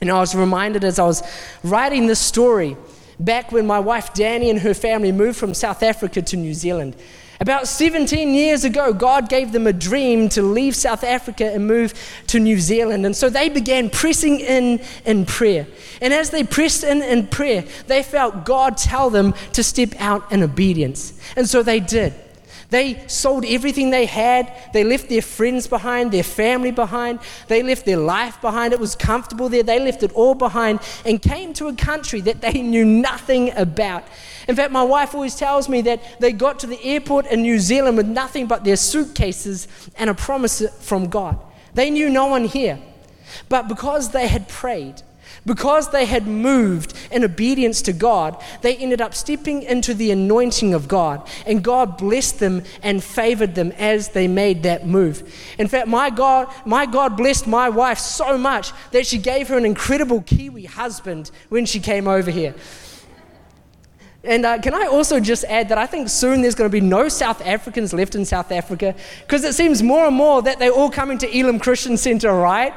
And 0.00 0.10
I 0.10 0.20
was 0.20 0.34
reminded 0.34 0.84
as 0.84 0.98
I 0.98 1.04
was 1.04 1.22
writing 1.62 2.06
this 2.06 2.18
story 2.18 2.78
back 3.18 3.52
when 3.52 3.66
my 3.66 3.78
wife 3.78 4.12
Danny 4.14 4.50
and 4.50 4.60
her 4.60 4.74
family 4.74 5.12
moved 5.12 5.38
from 5.38 5.54
South 5.54 5.82
Africa 5.82 6.22
to 6.22 6.36
New 6.36 6.54
Zealand. 6.54 6.96
About 7.38 7.68
17 7.68 8.32
years 8.34 8.64
ago, 8.64 8.94
God 8.94 9.28
gave 9.28 9.52
them 9.52 9.66
a 9.66 9.72
dream 9.72 10.30
to 10.30 10.42
leave 10.42 10.74
South 10.74 11.04
Africa 11.04 11.52
and 11.52 11.66
move 11.66 11.92
to 12.28 12.40
New 12.40 12.58
Zealand. 12.58 13.04
And 13.04 13.14
so 13.14 13.28
they 13.28 13.50
began 13.50 13.90
pressing 13.90 14.40
in 14.40 14.80
in 15.04 15.26
prayer. 15.26 15.66
And 16.00 16.14
as 16.14 16.30
they 16.30 16.44
pressed 16.44 16.82
in 16.82 17.02
in 17.02 17.26
prayer, 17.26 17.64
they 17.88 18.02
felt 18.02 18.46
God 18.46 18.78
tell 18.78 19.10
them 19.10 19.34
to 19.52 19.62
step 19.62 19.94
out 19.98 20.32
in 20.32 20.42
obedience. 20.42 21.12
And 21.36 21.46
so 21.46 21.62
they 21.62 21.78
did. 21.78 22.14
They 22.70 23.06
sold 23.06 23.44
everything 23.44 23.90
they 23.90 24.06
had. 24.06 24.52
They 24.72 24.82
left 24.82 25.08
their 25.08 25.22
friends 25.22 25.66
behind, 25.66 26.10
their 26.10 26.24
family 26.24 26.72
behind. 26.72 27.20
They 27.48 27.62
left 27.62 27.86
their 27.86 27.96
life 27.96 28.40
behind. 28.40 28.72
It 28.72 28.80
was 28.80 28.96
comfortable 28.96 29.48
there. 29.48 29.62
They 29.62 29.78
left 29.78 30.02
it 30.02 30.12
all 30.12 30.34
behind 30.34 30.80
and 31.04 31.22
came 31.22 31.52
to 31.54 31.68
a 31.68 31.74
country 31.74 32.20
that 32.22 32.40
they 32.40 32.62
knew 32.62 32.84
nothing 32.84 33.56
about. 33.56 34.04
In 34.48 34.56
fact, 34.56 34.72
my 34.72 34.82
wife 34.82 35.14
always 35.14 35.36
tells 35.36 35.68
me 35.68 35.80
that 35.82 36.20
they 36.20 36.32
got 36.32 36.58
to 36.60 36.66
the 36.66 36.82
airport 36.84 37.26
in 37.26 37.42
New 37.42 37.58
Zealand 37.58 37.96
with 37.96 38.06
nothing 38.06 38.46
but 38.46 38.64
their 38.64 38.76
suitcases 38.76 39.68
and 39.96 40.10
a 40.10 40.14
promise 40.14 40.62
from 40.80 41.08
God. 41.08 41.38
They 41.74 41.90
knew 41.90 42.10
no 42.10 42.26
one 42.26 42.44
here. 42.44 42.78
But 43.48 43.68
because 43.68 44.10
they 44.10 44.28
had 44.28 44.48
prayed, 44.48 45.02
because 45.46 45.90
they 45.90 46.04
had 46.04 46.26
moved 46.26 46.92
in 47.10 47.24
obedience 47.24 47.80
to 47.82 47.92
God, 47.92 48.42
they 48.62 48.76
ended 48.76 49.00
up 49.00 49.14
stepping 49.14 49.62
into 49.62 49.94
the 49.94 50.10
anointing 50.10 50.74
of 50.74 50.88
God, 50.88 51.26
and 51.46 51.62
God 51.62 51.96
blessed 51.96 52.40
them 52.40 52.64
and 52.82 53.02
favored 53.02 53.54
them 53.54 53.72
as 53.78 54.08
they 54.08 54.26
made 54.28 54.64
that 54.64 54.86
move. 54.86 55.32
In 55.58 55.68
fact, 55.68 55.86
my 55.86 56.10
God, 56.10 56.52
my 56.66 56.84
God 56.84 57.16
blessed 57.16 57.46
my 57.46 57.68
wife 57.68 57.98
so 57.98 58.36
much 58.36 58.72
that 58.90 59.06
she 59.06 59.18
gave 59.18 59.48
her 59.48 59.56
an 59.56 59.64
incredible 59.64 60.20
Kiwi 60.22 60.64
husband 60.64 61.30
when 61.48 61.64
she 61.64 61.78
came 61.78 62.08
over 62.08 62.30
here. 62.30 62.54
And 64.24 64.44
uh, 64.44 64.58
can 64.58 64.74
I 64.74 64.86
also 64.86 65.20
just 65.20 65.44
add 65.44 65.68
that 65.68 65.78
I 65.78 65.86
think 65.86 66.08
soon 66.08 66.42
there's 66.42 66.56
going 66.56 66.68
to 66.68 66.72
be 66.72 66.80
no 66.80 67.08
South 67.08 67.40
Africans 67.46 67.92
left 67.92 68.16
in 68.16 68.24
South 68.24 68.50
Africa 68.50 68.96
because 69.20 69.44
it 69.44 69.54
seems 69.54 69.84
more 69.84 70.08
and 70.08 70.16
more 70.16 70.42
that 70.42 70.58
they're 70.58 70.72
all 70.72 70.90
coming 70.90 71.16
to 71.18 71.38
Elim 71.38 71.60
Christian 71.60 71.96
Center, 71.96 72.32
right? 72.32 72.74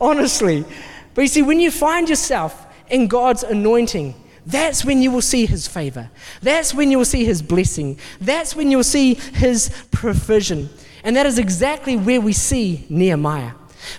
Honestly. 0.00 0.64
But 1.14 1.22
you 1.22 1.28
see, 1.28 1.42
when 1.42 1.60
you 1.60 1.70
find 1.70 2.08
yourself 2.08 2.66
in 2.88 3.06
God's 3.08 3.42
anointing, 3.42 4.14
that's 4.46 4.84
when 4.84 5.02
you 5.02 5.10
will 5.10 5.22
see 5.22 5.44
his 5.44 5.66
favor. 5.68 6.10
That's 6.40 6.72
when 6.72 6.90
you 6.90 6.98
will 6.98 7.04
see 7.04 7.24
his 7.24 7.42
blessing. 7.42 7.98
That's 8.20 8.56
when 8.56 8.70
you 8.70 8.78
will 8.78 8.84
see 8.84 9.14
his 9.14 9.70
provision. 9.90 10.70
And 11.04 11.14
that 11.16 11.26
is 11.26 11.38
exactly 11.38 11.96
where 11.96 12.20
we 12.20 12.32
see 12.32 12.86
Nehemiah. 12.88 13.52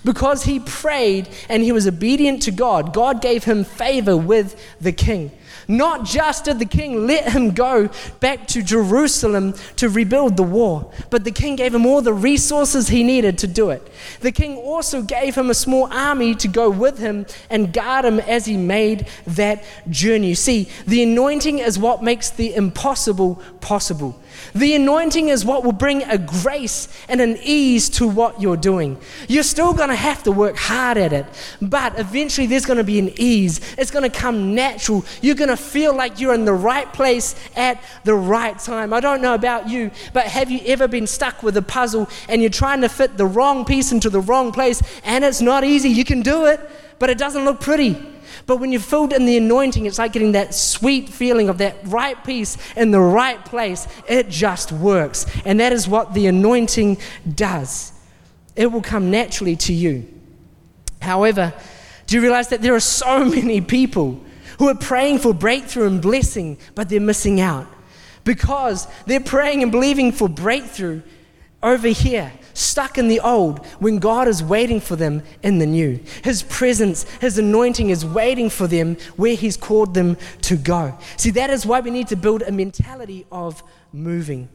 Because 0.03 0.43
he 0.43 0.59
prayed 0.59 1.29
and 1.49 1.63
he 1.63 1.71
was 1.71 1.87
obedient 1.87 2.41
to 2.43 2.51
God, 2.51 2.93
God 2.93 3.21
gave 3.21 3.43
him 3.43 3.63
favor 3.63 4.17
with 4.17 4.59
the 4.81 4.91
king. 4.91 5.31
Not 5.69 6.03
just 6.03 6.45
did 6.45 6.57
the 6.57 6.65
king 6.65 7.05
let 7.05 7.31
him 7.31 7.51
go 7.51 7.91
back 8.19 8.47
to 8.47 8.63
Jerusalem 8.63 9.53
to 9.75 9.87
rebuild 9.87 10.35
the 10.35 10.41
wall, 10.41 10.91
but 11.11 11.23
the 11.23 11.31
king 11.31 11.55
gave 11.55 11.75
him 11.75 11.85
all 11.85 12.01
the 12.01 12.11
resources 12.11 12.87
he 12.87 13.03
needed 13.03 13.37
to 13.37 13.47
do 13.47 13.69
it. 13.69 13.87
The 14.21 14.31
king 14.31 14.57
also 14.57 15.03
gave 15.03 15.35
him 15.35 15.51
a 15.51 15.53
small 15.53 15.85
army 15.93 16.33
to 16.35 16.47
go 16.47 16.71
with 16.71 16.97
him 16.97 17.27
and 17.51 17.71
guard 17.71 18.03
him 18.03 18.19
as 18.19 18.47
he 18.47 18.57
made 18.57 19.05
that 19.27 19.63
journey. 19.91 20.33
See, 20.33 20.69
the 20.87 21.03
anointing 21.03 21.59
is 21.59 21.77
what 21.77 22.01
makes 22.01 22.31
the 22.31 22.55
impossible 22.55 23.39
possible. 23.61 24.19
The 24.53 24.75
anointing 24.75 25.29
is 25.29 25.45
what 25.45 25.63
will 25.63 25.71
bring 25.71 26.03
a 26.03 26.17
grace 26.17 26.87
and 27.07 27.21
an 27.21 27.37
ease 27.43 27.89
to 27.91 28.07
what 28.07 28.41
you're 28.41 28.57
doing. 28.57 28.97
You're 29.27 29.43
still 29.43 29.73
going 29.73 29.89
to 29.89 29.95
have 29.95 30.23
to 30.23 30.31
work 30.31 30.57
hard 30.57 30.97
at 30.97 31.13
it, 31.13 31.25
but 31.61 31.97
eventually 31.99 32.47
there's 32.47 32.65
going 32.65 32.77
to 32.77 32.83
be 32.83 32.99
an 32.99 33.11
ease. 33.17 33.61
It's 33.77 33.91
going 33.91 34.09
to 34.09 34.15
come 34.15 34.55
natural. 34.55 35.05
You're 35.21 35.35
going 35.35 35.49
to 35.49 35.57
feel 35.57 35.95
like 35.95 36.19
you're 36.19 36.33
in 36.33 36.45
the 36.45 36.53
right 36.53 36.91
place 36.93 37.35
at 37.55 37.81
the 38.03 38.15
right 38.15 38.57
time. 38.57 38.93
I 38.93 38.99
don't 38.99 39.21
know 39.21 39.33
about 39.33 39.69
you, 39.69 39.91
but 40.13 40.25
have 40.25 40.49
you 40.51 40.61
ever 40.65 40.87
been 40.87 41.07
stuck 41.07 41.43
with 41.43 41.57
a 41.57 41.61
puzzle 41.61 42.09
and 42.27 42.41
you're 42.41 42.49
trying 42.49 42.81
to 42.81 42.89
fit 42.89 43.17
the 43.17 43.25
wrong 43.25 43.65
piece 43.65 43.91
into 43.91 44.09
the 44.09 44.21
wrong 44.21 44.51
place 44.51 44.81
and 45.03 45.23
it's 45.23 45.41
not 45.41 45.63
easy? 45.63 45.89
You 45.89 46.05
can 46.05 46.21
do 46.21 46.45
it, 46.45 46.59
but 46.99 47.09
it 47.09 47.17
doesn't 47.17 47.45
look 47.45 47.61
pretty. 47.61 47.97
But 48.49 48.57
when 48.57 48.71
you're 48.71 48.81
filled 48.81 49.13
in 49.13 49.27
the 49.27 49.37
anointing, 49.37 49.85
it's 49.85 49.99
like 49.99 50.11
getting 50.11 50.31
that 50.31 50.55
sweet 50.55 51.07
feeling 51.07 51.49
of 51.49 51.59
that 51.59 51.77
right 51.83 52.21
piece 52.23 52.57
in 52.75 52.89
the 52.89 52.99
right 52.99 53.45
place. 53.45 53.87
It 54.07 54.27
just 54.27 54.71
works. 54.71 55.27
And 55.45 55.59
that 55.59 55.71
is 55.71 55.87
what 55.87 56.15
the 56.15 56.25
anointing 56.25 56.97
does. 57.35 57.93
It 58.55 58.71
will 58.71 58.81
come 58.81 59.11
naturally 59.11 59.55
to 59.57 59.71
you. 59.71 60.11
However, 60.99 61.53
do 62.07 62.15
you 62.15 62.23
realize 62.23 62.47
that 62.47 62.63
there 62.63 62.73
are 62.73 62.79
so 62.79 63.23
many 63.29 63.61
people 63.61 64.19
who 64.57 64.67
are 64.67 64.73
praying 64.73 65.19
for 65.19 65.31
breakthrough 65.31 65.85
and 65.85 66.01
blessing, 66.01 66.57
but 66.73 66.89
they're 66.89 66.99
missing 66.99 67.39
out? 67.39 67.67
Because 68.23 68.87
they're 69.05 69.19
praying 69.19 69.61
and 69.61 69.71
believing 69.71 70.11
for 70.11 70.27
breakthrough 70.27 71.03
over 71.61 71.89
here, 71.89 72.31
stuck 72.59 72.97
in 72.97 73.07
the 73.07 73.19
old, 73.21 73.65
when 73.79 73.99
God 73.99 74.27
is 74.27 74.43
waiting 74.43 74.79
for 74.79 74.95
them 74.95 75.23
in 75.41 75.59
the 75.59 75.65
new. 75.65 75.99
His 76.23 76.43
presence, 76.43 77.03
His 77.19 77.37
anointing 77.37 77.89
is 77.89 78.05
waiting 78.05 78.49
for 78.49 78.67
them 78.67 78.97
where 79.15 79.35
He's 79.35 79.57
called 79.57 79.93
them 79.93 80.17
to 80.43 80.55
go. 80.55 80.97
See, 81.17 81.31
that 81.31 81.49
is 81.49 81.65
why 81.65 81.79
we 81.79 81.91
need 81.91 82.07
to 82.09 82.15
build 82.15 82.41
a 82.41 82.51
mentality 82.51 83.25
of 83.31 83.63
moving. 83.93 84.49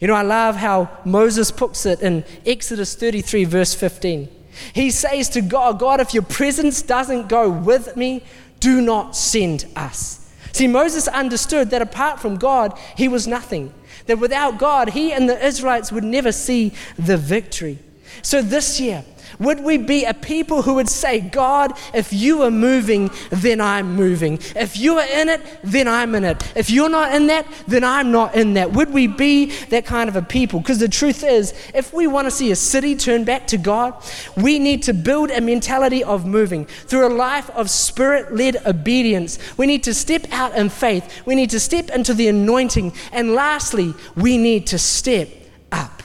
You 0.00 0.08
know, 0.08 0.14
I 0.14 0.22
love 0.22 0.56
how 0.56 0.90
Moses 1.04 1.50
puts 1.50 1.86
it 1.86 2.00
in 2.00 2.24
Exodus 2.46 2.94
33, 2.94 3.44
verse 3.44 3.74
15. 3.74 4.28
He 4.72 4.90
says 4.90 5.28
to 5.30 5.40
God, 5.40 5.78
God, 5.78 6.00
if 6.00 6.14
your 6.14 6.22
presence 6.22 6.82
doesn't 6.82 7.28
go 7.28 7.48
with 7.48 7.96
me, 7.96 8.24
do 8.60 8.80
not 8.80 9.14
send 9.16 9.66
us. 9.76 10.32
See, 10.52 10.66
Moses 10.66 11.06
understood 11.06 11.70
that 11.70 11.82
apart 11.82 12.20
from 12.20 12.36
God, 12.36 12.76
he 12.96 13.06
was 13.06 13.26
nothing 13.26 13.72
that 14.08 14.18
without 14.18 14.58
God, 14.58 14.90
he 14.90 15.12
and 15.12 15.28
the 15.28 15.46
Israelites 15.46 15.92
would 15.92 16.02
never 16.02 16.32
see 16.32 16.72
the 16.98 17.16
victory. 17.16 17.78
So 18.22 18.42
this 18.42 18.80
year, 18.80 19.04
would 19.38 19.60
we 19.60 19.78
be 19.78 20.04
a 20.04 20.14
people 20.14 20.62
who 20.62 20.74
would 20.74 20.88
say, 20.88 21.20
God, 21.20 21.72
if 21.94 22.12
you 22.12 22.42
are 22.42 22.50
moving, 22.50 23.10
then 23.30 23.60
I'm 23.60 23.94
moving. 23.94 24.38
If 24.56 24.76
you 24.76 24.98
are 24.98 25.06
in 25.06 25.28
it, 25.28 25.40
then 25.62 25.86
I'm 25.86 26.14
in 26.14 26.24
it. 26.24 26.52
If 26.56 26.70
you're 26.70 26.88
not 26.88 27.14
in 27.14 27.28
that, 27.28 27.46
then 27.66 27.84
I'm 27.84 28.10
not 28.10 28.34
in 28.34 28.54
that. 28.54 28.72
Would 28.72 28.92
we 28.92 29.06
be 29.06 29.46
that 29.66 29.86
kind 29.86 30.08
of 30.08 30.16
a 30.16 30.22
people? 30.22 30.60
Because 30.60 30.78
the 30.78 30.88
truth 30.88 31.22
is, 31.22 31.54
if 31.74 31.92
we 31.92 32.06
want 32.06 32.26
to 32.26 32.30
see 32.30 32.50
a 32.50 32.56
city 32.56 32.96
turn 32.96 33.24
back 33.24 33.46
to 33.48 33.58
God, 33.58 34.02
we 34.36 34.58
need 34.58 34.82
to 34.84 34.92
build 34.92 35.30
a 35.30 35.40
mentality 35.40 36.02
of 36.02 36.26
moving 36.26 36.66
through 36.66 37.06
a 37.06 37.14
life 37.14 37.48
of 37.50 37.70
spirit 37.70 38.34
led 38.34 38.56
obedience. 38.66 39.38
We 39.56 39.66
need 39.66 39.84
to 39.84 39.94
step 39.94 40.26
out 40.32 40.56
in 40.56 40.68
faith. 40.68 41.22
We 41.26 41.34
need 41.34 41.50
to 41.50 41.60
step 41.60 41.90
into 41.90 42.14
the 42.14 42.28
anointing. 42.28 42.92
And 43.12 43.34
lastly, 43.34 43.94
we 44.16 44.36
need 44.36 44.66
to 44.68 44.78
step 44.78 45.28
up. 45.70 46.02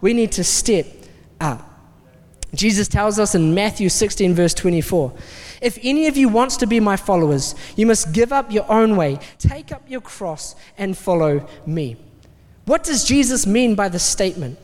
We 0.00 0.12
need 0.12 0.32
to 0.32 0.44
step 0.44 0.86
up. 1.40 1.73
Jesus 2.56 2.88
tells 2.88 3.18
us 3.18 3.34
in 3.34 3.54
Matthew 3.54 3.88
16, 3.88 4.34
verse 4.34 4.54
24 4.54 5.12
If 5.60 5.78
any 5.82 6.06
of 6.06 6.16
you 6.16 6.28
wants 6.28 6.56
to 6.58 6.66
be 6.66 6.80
my 6.80 6.96
followers, 6.96 7.54
you 7.76 7.86
must 7.86 8.12
give 8.12 8.32
up 8.32 8.52
your 8.52 8.70
own 8.70 8.96
way, 8.96 9.18
take 9.38 9.72
up 9.72 9.82
your 9.88 10.00
cross, 10.00 10.54
and 10.76 10.96
follow 10.96 11.48
me. 11.66 11.96
What 12.66 12.84
does 12.84 13.04
Jesus 13.04 13.46
mean 13.46 13.74
by 13.74 13.88
this 13.88 14.02
statement? 14.02 14.58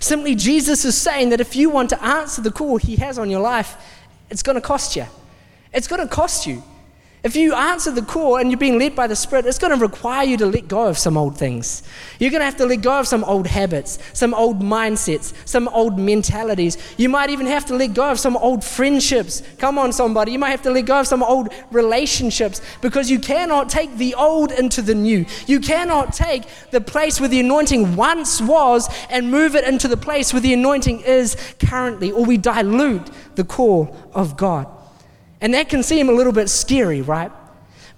Simply, 0.00 0.34
Jesus 0.34 0.84
is 0.84 0.96
saying 0.96 1.30
that 1.30 1.40
if 1.40 1.54
you 1.54 1.70
want 1.70 1.90
to 1.90 2.02
answer 2.02 2.42
the 2.42 2.50
call 2.50 2.76
he 2.76 2.96
has 2.96 3.18
on 3.18 3.30
your 3.30 3.40
life, 3.40 3.76
it's 4.30 4.42
going 4.42 4.56
to 4.56 4.60
cost 4.60 4.96
you. 4.96 5.06
It's 5.72 5.86
going 5.86 6.02
to 6.02 6.08
cost 6.08 6.46
you. 6.46 6.62
If 7.26 7.34
you 7.34 7.54
answer 7.54 7.90
the 7.90 8.02
call 8.02 8.36
and 8.36 8.52
you're 8.52 8.58
being 8.58 8.78
led 8.78 8.94
by 8.94 9.08
the 9.08 9.16
Spirit, 9.16 9.46
it's 9.46 9.58
going 9.58 9.76
to 9.76 9.84
require 9.84 10.24
you 10.24 10.36
to 10.36 10.46
let 10.46 10.68
go 10.68 10.86
of 10.86 10.96
some 10.96 11.16
old 11.16 11.36
things. 11.36 11.82
You're 12.20 12.30
going 12.30 12.40
to 12.40 12.44
have 12.44 12.56
to 12.58 12.66
let 12.66 12.82
go 12.82 13.00
of 13.00 13.08
some 13.08 13.24
old 13.24 13.48
habits, 13.48 13.98
some 14.12 14.32
old 14.32 14.60
mindsets, 14.60 15.32
some 15.44 15.66
old 15.66 15.98
mentalities. 15.98 16.78
You 16.96 17.08
might 17.08 17.30
even 17.30 17.46
have 17.46 17.64
to 17.66 17.74
let 17.74 17.94
go 17.94 18.12
of 18.12 18.20
some 18.20 18.36
old 18.36 18.62
friendships. 18.62 19.42
Come 19.58 19.76
on, 19.76 19.92
somebody. 19.92 20.30
You 20.30 20.38
might 20.38 20.50
have 20.50 20.62
to 20.62 20.70
let 20.70 20.86
go 20.86 21.00
of 21.00 21.08
some 21.08 21.24
old 21.24 21.52
relationships 21.72 22.60
because 22.80 23.10
you 23.10 23.18
cannot 23.18 23.68
take 23.68 23.96
the 23.96 24.14
old 24.14 24.52
into 24.52 24.80
the 24.80 24.94
new. 24.94 25.26
You 25.48 25.58
cannot 25.58 26.12
take 26.12 26.44
the 26.70 26.80
place 26.80 27.18
where 27.18 27.28
the 27.28 27.40
anointing 27.40 27.96
once 27.96 28.40
was 28.40 28.88
and 29.10 29.32
move 29.32 29.56
it 29.56 29.64
into 29.64 29.88
the 29.88 29.96
place 29.96 30.32
where 30.32 30.42
the 30.42 30.52
anointing 30.52 31.00
is 31.00 31.36
currently, 31.58 32.12
or 32.12 32.24
we 32.24 32.36
dilute 32.36 33.10
the 33.34 33.42
call 33.42 33.96
of 34.14 34.36
God. 34.36 34.75
And 35.40 35.54
that 35.54 35.68
can 35.68 35.82
seem 35.82 36.08
a 36.08 36.12
little 36.12 36.32
bit 36.32 36.48
scary, 36.48 37.02
right? 37.02 37.30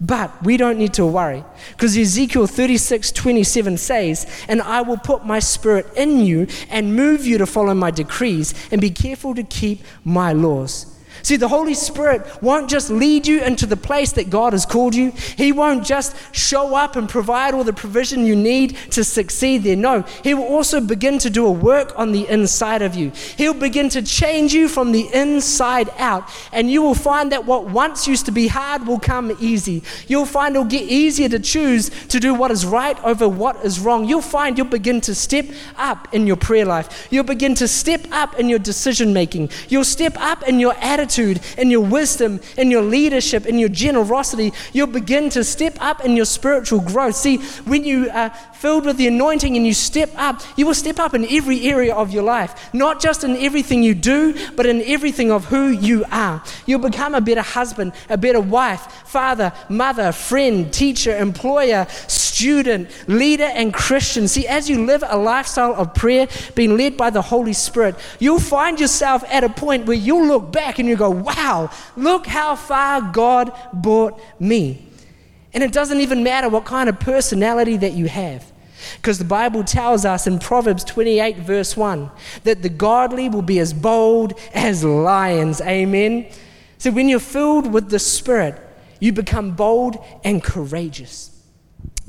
But 0.01 0.45
we 0.45 0.57
don't 0.57 0.79
need 0.79 0.95
to 0.95 1.07
worry 1.07 1.45
because 1.73 1.97
Ezekiel 1.97 2.47
36 2.47 3.11
27 3.11 3.77
says, 3.79 4.27
And 4.47 4.63
I 4.63 4.81
will 4.81 4.97
put 4.97 5.25
my 5.25 5.41
spirit 5.41 5.87
in 5.97 6.21
you 6.21 6.47
and 6.71 6.95
move 6.95 7.27
you 7.27 7.39
to 7.39 7.47
follow 7.47 7.75
my 7.75 7.91
decrees 7.91 8.55
and 8.71 8.81
be 8.81 8.91
careful 8.91 9.35
to 9.35 9.43
keep 9.43 9.83
my 10.05 10.33
laws. 10.33 10.98
See, 11.23 11.37
the 11.37 11.49
Holy 11.49 11.75
Spirit 11.75 12.23
won't 12.43 12.71
just 12.71 12.91
lead 12.91 13.27
you 13.27 13.43
into 13.43 13.67
the 13.67 13.77
place 13.77 14.13
that 14.13 14.31
God 14.31 14.53
has 14.53 14.65
called 14.65 14.95
you. 14.95 15.11
He 15.37 15.53
won't 15.53 15.85
just 15.85 16.15
show 16.33 16.75
up 16.75 16.97
and 16.97 17.09
provide 17.09 17.55
all 17.55 17.65
the 17.65 17.73
provision 17.73 18.25
you 18.25 18.37
need 18.37 18.77
to 18.93 19.05
succeed 19.05 19.63
there. 19.63 19.77
No, 19.77 20.03
He 20.23 20.35
will 20.35 20.45
also 20.45 20.81
begin 20.81 21.19
to 21.19 21.31
do 21.31 21.47
a 21.47 21.51
work 21.51 21.93
on 21.99 22.13
the 22.13 22.29
inside 22.29 22.83
of 22.83 22.95
you. 22.95 23.11
He'll 23.37 23.55
begin 23.55 23.89
to 23.91 24.03
change 24.03 24.55
you 24.55 24.69
from 24.69 24.93
the 24.93 25.09
inside 25.13 25.91
out. 25.99 26.31
And 26.53 26.71
you 26.71 26.83
will 26.83 26.95
find 26.95 27.33
that 27.33 27.45
what 27.45 27.67
once 27.67 28.07
used 28.07 28.27
to 28.27 28.33
be 28.33 28.49
hard 28.49 28.87
will 28.87 29.01
come 29.01 29.37
easy. 29.41 29.83
You'll 30.07 30.27
find 30.27 30.55
it'll 30.55 30.65
get 30.65 30.89
easier 30.89 31.29
to 31.29 31.39
choose 31.39 31.91
to 32.09 32.21
do 32.21 32.35
what 32.35 32.51
is 32.51 32.65
right 32.65 33.03
over 33.05 33.29
what 33.29 33.65
is 33.65 33.81
wrong. 33.81 34.05
You'll 34.05 34.23
find 34.23 34.57
you'll 34.57 34.67
begin 34.69 35.01
to 35.03 35.15
step 35.15 35.47
up 35.77 36.13
in 36.15 36.27
your 36.27 36.37
prayer 36.37 36.65
life. 36.65 37.09
You'll 37.11 37.25
begin 37.25 37.55
to 37.57 37.69
step 37.69 38.07
up 38.13 38.39
in 38.39 38.49
your 38.49 38.59
decision 38.59 39.13
making. 39.13 39.51
You'll 39.69 39.85
step 39.85 40.17
up 40.19 40.47
in 40.47 40.61
your 40.61 40.75
attitude 40.75 41.08
attitude, 41.09 41.41
in 41.57 41.71
your 41.71 41.81
wisdom, 41.81 42.41
in 42.57 42.71
your 42.71 42.83
leadership, 42.83 43.47
in 43.47 43.59
your 43.59 43.69
generosity, 43.69 44.53
you'll 44.73 44.87
begin 44.87 45.31
to 45.31 45.43
step 45.43 45.77
up 45.81 46.05
in 46.05 46.17
your 46.17 46.27
spiritual 46.27 46.81
growth. 46.81 47.17
See, 47.17 47.39
when 47.65 47.85
you 47.85 48.11
are 48.11 48.31
filled 48.55 48.85
with 48.85 48.97
the 48.97 49.07
anointing 49.07 49.57
and 49.57 49.67
you 49.67 49.73
step 49.73 50.11
up, 50.17 50.43
you 50.57 50.67
will 50.67 50.75
step 50.75 50.99
up 50.99 51.15
in 51.15 51.25
every 51.31 51.63
area 51.63 51.95
of 51.95 52.13
your 52.13 52.25
life, 52.25 52.75
not 52.75 53.01
just 53.01 53.25
in 53.25 53.37
everything 53.37 53.83
you 53.83 53.95
do, 53.95 54.35
but 54.55 54.67
in 54.67 54.83
everything 54.83 55.31
of 55.31 55.47
who 55.47 55.69
you 55.69 56.05
are. 56.11 56.43
You'll 56.67 56.81
become 56.81 57.15
a 57.15 57.21
better 57.21 57.43
husband, 57.43 57.93
a 58.09 58.19
better 58.19 58.41
wife, 58.41 58.83
father, 59.07 59.53
mother, 59.69 60.13
friend, 60.13 60.73
teacher, 60.73 61.17
employer, 61.17 61.87
student, 62.09 62.91
leader, 63.09 63.45
and 63.55 63.73
Christian. 63.73 64.29
See, 64.29 64.47
as 64.47 64.69
you 64.69 64.85
live 64.85 65.03
a 65.07 65.17
lifestyle 65.17 65.75
of 65.75 65.95
prayer, 65.95 66.29
being 66.55 66.77
led 66.77 66.97
by 66.97 67.11
the 67.11 67.23
Holy 67.23 67.53
Spirit, 67.53 67.97
you'll 68.19 68.41
find 68.41 68.79
yourself 68.79 69.25
at 69.29 69.45
a 69.45 69.49
point 69.49 69.87
where 69.87 69.97
you'll 69.97 70.27
look 70.27 70.53
back 70.53 70.79
and 70.79 70.89
you 70.89 70.97
go, 70.99 71.11
wow, 71.11 71.71
look 71.97 72.27
how 72.27 72.57
far 72.57 73.01
God 73.01 73.53
brought 73.73 74.21
me. 74.41 74.87
And 75.55 75.63
it 75.63 75.73
doesn't 75.73 76.01
even 76.01 76.23
matter 76.23 76.49
what 76.49 76.65
kind 76.65 76.89
of 76.89 77.01
personality 77.01 77.77
that 77.79 77.93
you 77.93 78.07
have. 78.07 78.53
Because 78.97 79.19
the 79.19 79.25
Bible 79.25 79.65
tells 79.65 80.05
us 80.05 80.27
in 80.27 80.39
Proverbs 80.39 80.85
28, 80.85 81.39
verse 81.39 81.77
1, 81.77 82.11
that 82.45 82.63
the 82.63 82.69
godly 82.69 83.29
will 83.29 83.43
be 83.43 83.59
as 83.59 83.73
bold 83.73 84.39
as 84.55 84.85
lions. 84.85 85.61
Amen. 85.61 86.27
So 86.79 86.91
when 86.91 87.09
you're 87.09 87.19
filled 87.19 87.73
with 87.73 87.91
the 87.91 87.99
Spirit, 87.99 88.61
you 89.01 89.13
become 89.13 89.53
bold 89.53 89.97
and 90.25 90.43
courageous. 90.43 91.31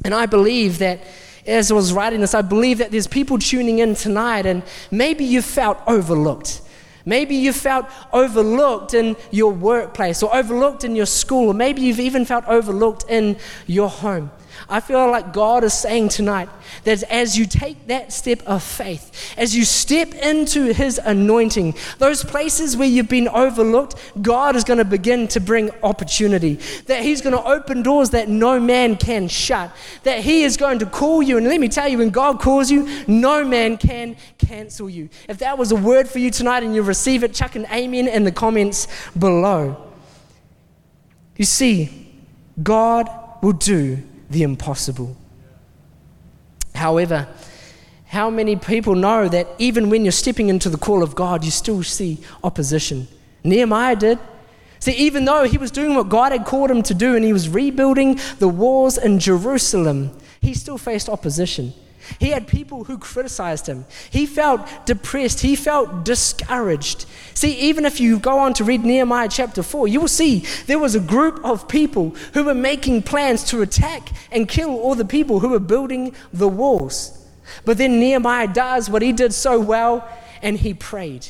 And 0.05 0.13
I 0.13 0.25
believe 0.25 0.79
that 0.79 1.01
as 1.47 1.71
I 1.71 1.73
was 1.73 1.91
writing 1.91 2.21
this, 2.21 2.35
I 2.35 2.41
believe 2.41 2.77
that 2.77 2.91
there's 2.91 3.07
people 3.07 3.39
tuning 3.39 3.79
in 3.79 3.95
tonight, 3.95 4.45
and 4.45 4.61
maybe 4.91 5.25
you 5.25 5.41
felt 5.41 5.79
overlooked. 5.87 6.61
Maybe 7.05 7.35
you 7.35 7.53
felt 7.53 7.85
overlooked 8.13 8.93
in 8.93 9.15
your 9.31 9.51
workplace 9.51 10.21
or 10.21 10.35
overlooked 10.35 10.83
in 10.83 10.95
your 10.95 11.05
school, 11.05 11.49
or 11.49 11.53
maybe 11.53 11.81
you've 11.81 11.99
even 11.99 12.25
felt 12.25 12.45
overlooked 12.45 13.05
in 13.09 13.37
your 13.67 13.89
home. 13.89 14.31
I 14.67 14.79
feel 14.79 15.09
like 15.09 15.33
God 15.33 15.63
is 15.63 15.73
saying 15.73 16.09
tonight 16.09 16.49
that 16.83 17.03
as 17.03 17.37
you 17.37 17.45
take 17.45 17.87
that 17.87 18.11
step 18.11 18.41
of 18.45 18.63
faith, 18.63 19.35
as 19.37 19.55
you 19.55 19.63
step 19.63 20.13
into 20.13 20.73
His 20.73 20.99
anointing, 21.03 21.75
those 21.97 22.23
places 22.23 22.75
where 22.75 22.87
you've 22.87 23.09
been 23.09 23.27
overlooked, 23.27 23.95
God 24.21 24.55
is 24.55 24.63
going 24.63 24.79
to 24.79 24.85
begin 24.85 25.27
to 25.29 25.39
bring 25.39 25.71
opportunity. 25.83 26.59
That 26.87 27.03
He's 27.03 27.21
going 27.21 27.35
to 27.35 27.43
open 27.43 27.83
doors 27.83 28.09
that 28.11 28.29
no 28.29 28.59
man 28.59 28.97
can 28.97 29.27
shut. 29.27 29.71
That 30.03 30.21
He 30.21 30.43
is 30.43 30.57
going 30.57 30.79
to 30.79 30.85
call 30.85 31.21
you. 31.21 31.37
And 31.37 31.47
let 31.47 31.59
me 31.59 31.69
tell 31.69 31.87
you, 31.87 31.99
when 31.99 32.09
God 32.09 32.39
calls 32.39 32.71
you, 32.71 32.87
no 33.07 33.45
man 33.45 33.77
can 33.77 34.15
cancel 34.37 34.89
you. 34.89 35.09
If 35.27 35.37
that 35.39 35.57
was 35.57 35.71
a 35.71 35.75
word 35.75 36.09
for 36.09 36.19
you 36.19 36.31
tonight 36.31 36.63
and 36.63 36.73
you 36.73 36.81
receive 36.81 37.23
it, 37.23 37.33
chuck 37.33 37.55
an 37.55 37.65
amen 37.67 38.07
in 38.07 38.23
the 38.23 38.31
comments 38.31 38.87
below. 39.17 39.85
You 41.37 41.45
see, 41.45 42.11
God 42.61 43.09
will 43.41 43.53
do 43.53 44.03
the 44.29 44.43
impossible. 44.43 45.15
However, 46.75 47.27
how 48.05 48.29
many 48.29 48.55
people 48.55 48.95
know 48.95 49.27
that 49.27 49.47
even 49.59 49.89
when 49.89 50.03
you're 50.03 50.11
stepping 50.11 50.49
into 50.49 50.69
the 50.69 50.77
call 50.77 51.03
of 51.03 51.15
God, 51.15 51.43
you 51.43 51.51
still 51.51 51.83
see 51.83 52.19
opposition? 52.43 53.07
Nehemiah 53.43 53.95
did. 53.95 54.19
See, 54.79 54.93
even 54.93 55.25
though 55.25 55.43
he 55.43 55.57
was 55.57 55.71
doing 55.71 55.93
what 55.93 56.09
God 56.09 56.31
had 56.31 56.45
called 56.45 56.71
him 56.71 56.81
to 56.83 56.93
do 56.93 57.15
and 57.15 57.25
he 57.25 57.33
was 57.33 57.49
rebuilding 57.49 58.19
the 58.39 58.47
walls 58.47 58.97
in 58.97 59.19
Jerusalem, 59.19 60.17
he 60.41 60.53
still 60.53 60.77
faced 60.77 61.09
opposition. 61.09 61.73
He 62.17 62.29
had 62.29 62.47
people 62.47 62.85
who 62.85 62.97
criticized 62.97 63.67
him. 63.67 63.85
He 64.09 64.25
felt 64.25 64.67
depressed. 64.85 65.41
He 65.41 65.55
felt 65.55 66.03
discouraged. 66.03 67.05
See, 67.33 67.53
even 67.59 67.85
if 67.85 67.99
you 67.99 68.19
go 68.19 68.39
on 68.39 68.53
to 68.55 68.63
read 68.63 68.83
Nehemiah 68.83 69.29
chapter 69.29 69.61
4, 69.61 69.87
you 69.87 70.01
will 70.01 70.07
see 70.07 70.45
there 70.65 70.79
was 70.79 70.95
a 70.95 70.99
group 70.99 71.43
of 71.43 71.67
people 71.67 72.15
who 72.33 72.43
were 72.43 72.53
making 72.53 73.03
plans 73.03 73.43
to 73.45 73.61
attack 73.61 74.09
and 74.31 74.47
kill 74.47 74.71
all 74.71 74.95
the 74.95 75.05
people 75.05 75.39
who 75.39 75.49
were 75.49 75.59
building 75.59 76.15
the 76.33 76.47
walls. 76.47 77.15
But 77.65 77.77
then 77.77 77.99
Nehemiah 77.99 78.47
does 78.47 78.89
what 78.89 79.01
he 79.01 79.11
did 79.11 79.33
so 79.33 79.59
well, 79.59 80.07
and 80.41 80.57
he 80.57 80.73
prayed. 80.73 81.27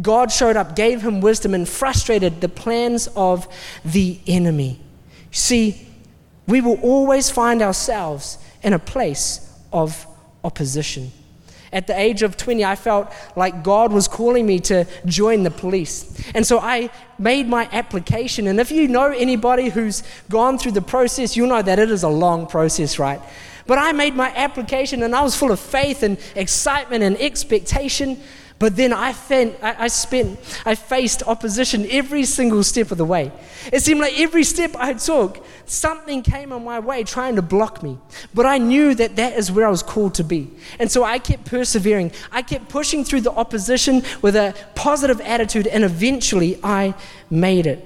God 0.00 0.30
showed 0.30 0.56
up, 0.56 0.76
gave 0.76 1.02
him 1.02 1.20
wisdom, 1.20 1.54
and 1.54 1.68
frustrated 1.68 2.40
the 2.40 2.48
plans 2.48 3.08
of 3.16 3.48
the 3.84 4.20
enemy. 4.26 4.80
See, 5.30 5.86
we 6.46 6.60
will 6.60 6.80
always 6.80 7.30
find 7.30 7.62
ourselves 7.62 8.38
in 8.62 8.72
a 8.72 8.78
place 8.78 9.46
of 9.72 10.06
opposition. 10.44 11.12
At 11.72 11.86
the 11.86 11.98
age 11.98 12.22
of 12.22 12.36
20, 12.36 12.64
I 12.64 12.74
felt 12.74 13.12
like 13.36 13.62
God 13.62 13.92
was 13.92 14.08
calling 14.08 14.44
me 14.44 14.58
to 14.60 14.86
join 15.06 15.44
the 15.44 15.52
police. 15.52 16.20
And 16.34 16.44
so 16.44 16.58
I 16.58 16.90
made 17.16 17.46
my 17.46 17.68
application. 17.70 18.48
And 18.48 18.58
if 18.58 18.72
you 18.72 18.88
know 18.88 19.12
anybody 19.12 19.68
who's 19.68 20.02
gone 20.28 20.58
through 20.58 20.72
the 20.72 20.82
process, 20.82 21.36
you'll 21.36 21.48
know 21.48 21.62
that 21.62 21.78
it 21.78 21.90
is 21.90 22.02
a 22.02 22.08
long 22.08 22.48
process, 22.48 22.98
right? 22.98 23.20
But 23.68 23.78
I 23.78 23.92
made 23.92 24.16
my 24.16 24.34
application 24.34 25.04
and 25.04 25.14
I 25.14 25.22
was 25.22 25.36
full 25.36 25.52
of 25.52 25.60
faith 25.60 26.02
and 26.02 26.18
excitement 26.34 27.04
and 27.04 27.16
expectation. 27.20 28.20
But 28.60 28.76
then 28.76 28.92
I, 28.92 29.12
spent, 29.12 29.56
I, 29.62 29.88
spent, 29.88 30.38
I 30.66 30.74
faced 30.74 31.22
opposition 31.22 31.86
every 31.90 32.24
single 32.24 32.62
step 32.62 32.90
of 32.90 32.98
the 32.98 33.06
way. 33.06 33.32
It 33.72 33.82
seemed 33.82 34.00
like 34.00 34.20
every 34.20 34.44
step 34.44 34.76
I 34.76 34.92
took, 34.92 35.42
something 35.64 36.22
came 36.22 36.52
on 36.52 36.62
my 36.62 36.78
way 36.78 37.02
trying 37.02 37.36
to 37.36 37.42
block 37.42 37.82
me. 37.82 37.96
But 38.34 38.44
I 38.44 38.58
knew 38.58 38.94
that 38.96 39.16
that 39.16 39.32
is 39.32 39.50
where 39.50 39.66
I 39.66 39.70
was 39.70 39.82
called 39.82 40.14
to 40.16 40.24
be. 40.24 40.50
And 40.78 40.92
so 40.92 41.04
I 41.04 41.18
kept 41.18 41.46
persevering. 41.46 42.12
I 42.30 42.42
kept 42.42 42.68
pushing 42.68 43.02
through 43.02 43.22
the 43.22 43.32
opposition 43.32 44.02
with 44.20 44.36
a 44.36 44.54
positive 44.74 45.22
attitude, 45.22 45.66
and 45.66 45.82
eventually 45.82 46.60
I 46.62 46.92
made 47.30 47.66
it. 47.66 47.82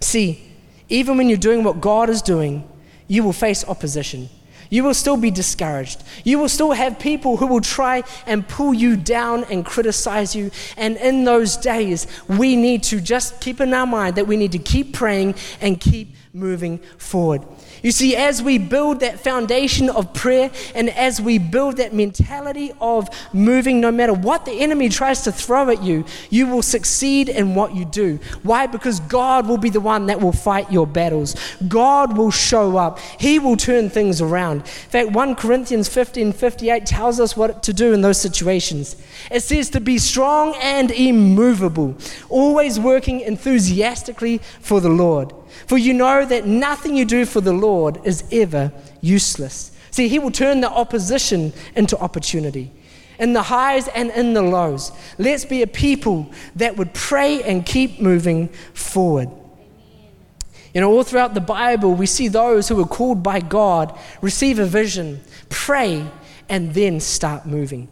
See, 0.00 0.50
even 0.88 1.18
when 1.18 1.28
you're 1.28 1.36
doing 1.36 1.62
what 1.62 1.82
God 1.82 2.08
is 2.08 2.22
doing, 2.22 2.66
you 3.06 3.22
will 3.22 3.34
face 3.34 3.68
opposition. 3.68 4.30
You 4.70 4.84
will 4.84 4.94
still 4.94 5.16
be 5.16 5.30
discouraged. 5.30 6.02
You 6.24 6.38
will 6.38 6.48
still 6.48 6.72
have 6.72 6.98
people 6.98 7.36
who 7.36 7.46
will 7.46 7.60
try 7.60 8.02
and 8.26 8.46
pull 8.46 8.74
you 8.74 8.96
down 8.96 9.44
and 9.44 9.64
criticize 9.64 10.34
you. 10.34 10.50
And 10.76 10.96
in 10.96 11.24
those 11.24 11.56
days, 11.56 12.06
we 12.28 12.56
need 12.56 12.82
to 12.84 13.00
just 13.00 13.40
keep 13.40 13.60
in 13.60 13.72
our 13.74 13.86
mind 13.86 14.16
that 14.16 14.26
we 14.26 14.36
need 14.36 14.52
to 14.52 14.58
keep 14.58 14.92
praying 14.92 15.34
and 15.60 15.80
keep 15.80 16.14
moving 16.32 16.78
forward. 16.98 17.42
You 17.84 17.92
see, 17.92 18.16
as 18.16 18.42
we 18.42 18.56
build 18.56 19.00
that 19.00 19.20
foundation 19.20 19.90
of 19.90 20.14
prayer 20.14 20.50
and 20.74 20.88
as 20.88 21.20
we 21.20 21.36
build 21.36 21.76
that 21.76 21.92
mentality 21.92 22.72
of 22.80 23.10
moving, 23.34 23.78
no 23.78 23.92
matter 23.92 24.14
what 24.14 24.46
the 24.46 24.52
enemy 24.52 24.88
tries 24.88 25.20
to 25.24 25.32
throw 25.32 25.68
at 25.68 25.82
you, 25.82 26.06
you 26.30 26.46
will 26.46 26.62
succeed 26.62 27.28
in 27.28 27.54
what 27.54 27.74
you 27.74 27.84
do. 27.84 28.18
Why? 28.42 28.66
Because 28.66 29.00
God 29.00 29.46
will 29.46 29.58
be 29.58 29.68
the 29.68 29.82
one 29.82 30.06
that 30.06 30.18
will 30.18 30.32
fight 30.32 30.72
your 30.72 30.86
battles. 30.86 31.36
God 31.68 32.16
will 32.16 32.30
show 32.30 32.78
up. 32.78 32.98
He 33.20 33.38
will 33.38 33.58
turn 33.58 33.90
things 33.90 34.22
around. 34.22 34.60
In 34.60 34.64
fact, 34.64 35.10
1 35.10 35.34
Corinthians 35.34 35.86
15 35.86 36.32
58 36.32 36.86
tells 36.86 37.20
us 37.20 37.36
what 37.36 37.62
to 37.64 37.74
do 37.74 37.92
in 37.92 38.00
those 38.00 38.18
situations. 38.18 38.96
It 39.30 39.40
says 39.40 39.68
to 39.70 39.80
be 39.80 39.98
strong 39.98 40.54
and 40.62 40.90
immovable, 40.90 41.96
always 42.30 42.80
working 42.80 43.20
enthusiastically 43.20 44.38
for 44.60 44.80
the 44.80 44.88
Lord. 44.88 45.34
For 45.66 45.78
you 45.78 45.94
know 45.94 46.24
that 46.24 46.46
nothing 46.46 46.96
you 46.96 47.04
do 47.04 47.24
for 47.24 47.40
the 47.40 47.52
Lord 47.52 48.00
is 48.04 48.24
ever 48.30 48.72
useless. 49.00 49.72
See, 49.90 50.08
He 50.08 50.18
will 50.18 50.30
turn 50.30 50.60
the 50.60 50.70
opposition 50.70 51.52
into 51.74 51.98
opportunity. 51.98 52.72
In 53.18 53.32
the 53.32 53.42
highs 53.42 53.86
and 53.88 54.10
in 54.10 54.34
the 54.34 54.42
lows. 54.42 54.90
Let's 55.18 55.44
be 55.44 55.62
a 55.62 55.68
people 55.68 56.32
that 56.56 56.76
would 56.76 56.92
pray 56.94 57.42
and 57.42 57.64
keep 57.64 58.00
moving 58.00 58.48
forward. 58.74 59.30
You 60.74 60.80
know, 60.80 60.90
all 60.90 61.04
throughout 61.04 61.34
the 61.34 61.40
Bible, 61.40 61.94
we 61.94 62.06
see 62.06 62.26
those 62.26 62.68
who 62.68 62.80
are 62.80 62.86
called 62.86 63.22
by 63.22 63.38
God 63.38 63.96
receive 64.20 64.58
a 64.58 64.66
vision, 64.66 65.20
pray, 65.48 66.04
and 66.48 66.74
then 66.74 66.98
start 66.98 67.46
moving. 67.46 67.88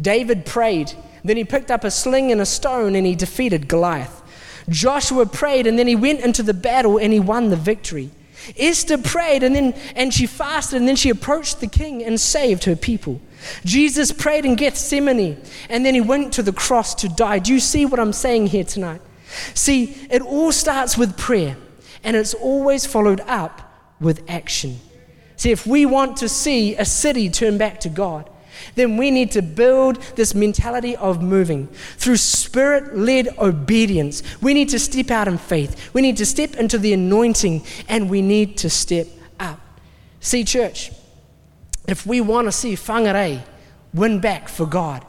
David 0.00 0.44
prayed, 0.44 0.92
then 1.22 1.36
he 1.36 1.44
picked 1.44 1.70
up 1.70 1.84
a 1.84 1.90
sling 1.90 2.32
and 2.32 2.40
a 2.40 2.46
stone 2.46 2.96
and 2.96 3.06
he 3.06 3.14
defeated 3.14 3.68
Goliath. 3.68 4.22
Joshua 4.68 5.26
prayed 5.26 5.66
and 5.66 5.78
then 5.78 5.86
he 5.86 5.96
went 5.96 6.20
into 6.20 6.42
the 6.42 6.54
battle 6.54 6.98
and 6.98 7.12
he 7.12 7.20
won 7.20 7.50
the 7.50 7.56
victory. 7.56 8.10
Esther 8.58 8.98
prayed 8.98 9.42
and 9.42 9.54
then 9.54 9.74
and 9.94 10.12
she 10.12 10.26
fasted 10.26 10.78
and 10.78 10.88
then 10.88 10.96
she 10.96 11.10
approached 11.10 11.60
the 11.60 11.66
king 11.66 12.02
and 12.04 12.20
saved 12.20 12.64
her 12.64 12.76
people. 12.76 13.20
Jesus 13.64 14.12
prayed 14.12 14.44
in 14.44 14.54
Gethsemane 14.54 15.40
and 15.68 15.84
then 15.84 15.94
he 15.94 16.00
went 16.00 16.32
to 16.34 16.42
the 16.42 16.52
cross 16.52 16.94
to 16.96 17.08
die. 17.08 17.38
Do 17.38 17.52
you 17.52 17.60
see 17.60 17.86
what 17.86 18.00
I'm 18.00 18.12
saying 18.12 18.48
here 18.48 18.64
tonight? 18.64 19.00
See, 19.54 19.96
it 20.10 20.22
all 20.22 20.52
starts 20.52 20.96
with 20.96 21.16
prayer 21.16 21.56
and 22.02 22.16
it's 22.16 22.34
always 22.34 22.86
followed 22.86 23.20
up 23.20 23.72
with 24.00 24.28
action. 24.28 24.78
See, 25.36 25.50
if 25.50 25.66
we 25.66 25.84
want 25.86 26.18
to 26.18 26.28
see 26.28 26.76
a 26.76 26.84
city 26.84 27.28
turn 27.28 27.58
back 27.58 27.80
to 27.80 27.88
God, 27.88 28.30
then 28.74 28.96
we 28.96 29.10
need 29.10 29.30
to 29.32 29.42
build 29.42 30.00
this 30.16 30.34
mentality 30.34 30.96
of 30.96 31.22
moving 31.22 31.68
through 31.96 32.16
spirit 32.16 32.96
led 32.96 33.28
obedience. 33.38 34.22
We 34.40 34.54
need 34.54 34.68
to 34.70 34.78
step 34.78 35.10
out 35.10 35.28
in 35.28 35.38
faith. 35.38 35.92
We 35.94 36.02
need 36.02 36.16
to 36.18 36.26
step 36.26 36.54
into 36.54 36.78
the 36.78 36.92
anointing 36.92 37.64
and 37.88 38.10
we 38.10 38.22
need 38.22 38.56
to 38.58 38.70
step 38.70 39.06
up. 39.38 39.60
See, 40.20 40.44
church, 40.44 40.90
if 41.86 42.06
we 42.06 42.20
want 42.20 42.46
to 42.46 42.52
see 42.52 42.74
Whangarei 42.74 43.42
win 43.92 44.20
back 44.20 44.48
for 44.48 44.66
God, 44.66 45.04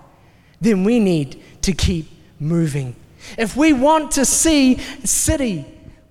then 0.62 0.84
we 0.84 1.00
need 1.00 1.42
to 1.62 1.74
keep 1.74 2.08
moving. 2.40 2.96
If 3.38 3.56
we 3.56 3.74
want 3.74 4.12
to 4.12 4.26
see 4.26 4.78
City 5.04 5.66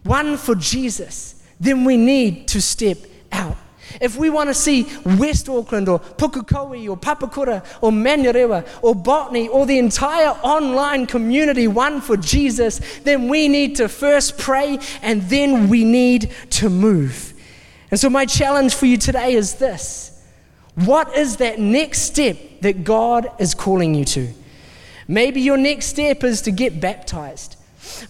won 0.05 0.37
for 0.37 0.55
Jesus, 0.55 1.42
then 1.61 1.85
we 1.85 1.97
need 1.97 2.49
to 2.49 2.61
step 2.61 2.99
out. 3.33 3.57
If 4.00 4.16
we 4.16 4.30
want 4.30 4.50
to 4.50 4.54
see 4.54 4.87
West 5.04 5.48
Auckland 5.48 5.88
or 5.88 6.00
Pukekohe 6.00 6.88
or 6.88 6.96
Papakura 6.96 7.64
or 7.80 7.90
Manurewa 7.90 8.66
or 8.83 8.94
Botany 8.94 9.48
or 9.48 9.66
the 9.66 9.78
entire 9.78 10.30
online 10.42 11.07
community 11.07 11.68
one 11.68 12.00
for 12.00 12.16
Jesus, 12.16 12.80
then 13.00 13.28
we 13.28 13.48
need 13.48 13.76
to 13.76 13.88
first 13.88 14.38
pray 14.38 14.78
and 15.02 15.22
then 15.22 15.68
we 15.68 15.85
need 15.85 16.33
to 16.50 16.68
move. 16.68 17.33
And 17.90 18.00
so, 18.00 18.11
my 18.11 18.26
challenge 18.26 18.74
for 18.74 18.87
you 18.87 18.96
today 18.96 19.35
is 19.35 19.54
this 19.54 20.22
What 20.74 21.16
is 21.16 21.37
that 21.37 21.59
next 21.59 22.00
step 22.00 22.37
that 22.62 22.85
God 22.85 23.30
is 23.38 23.54
calling 23.54 23.94
you 23.94 24.04
to? 24.07 24.28
Maybe 25.07 25.40
your 25.40 25.57
next 25.57 25.87
step 25.87 26.24
is 26.24 26.42
to 26.42 26.50
get 26.50 26.80
baptized. 26.80 27.57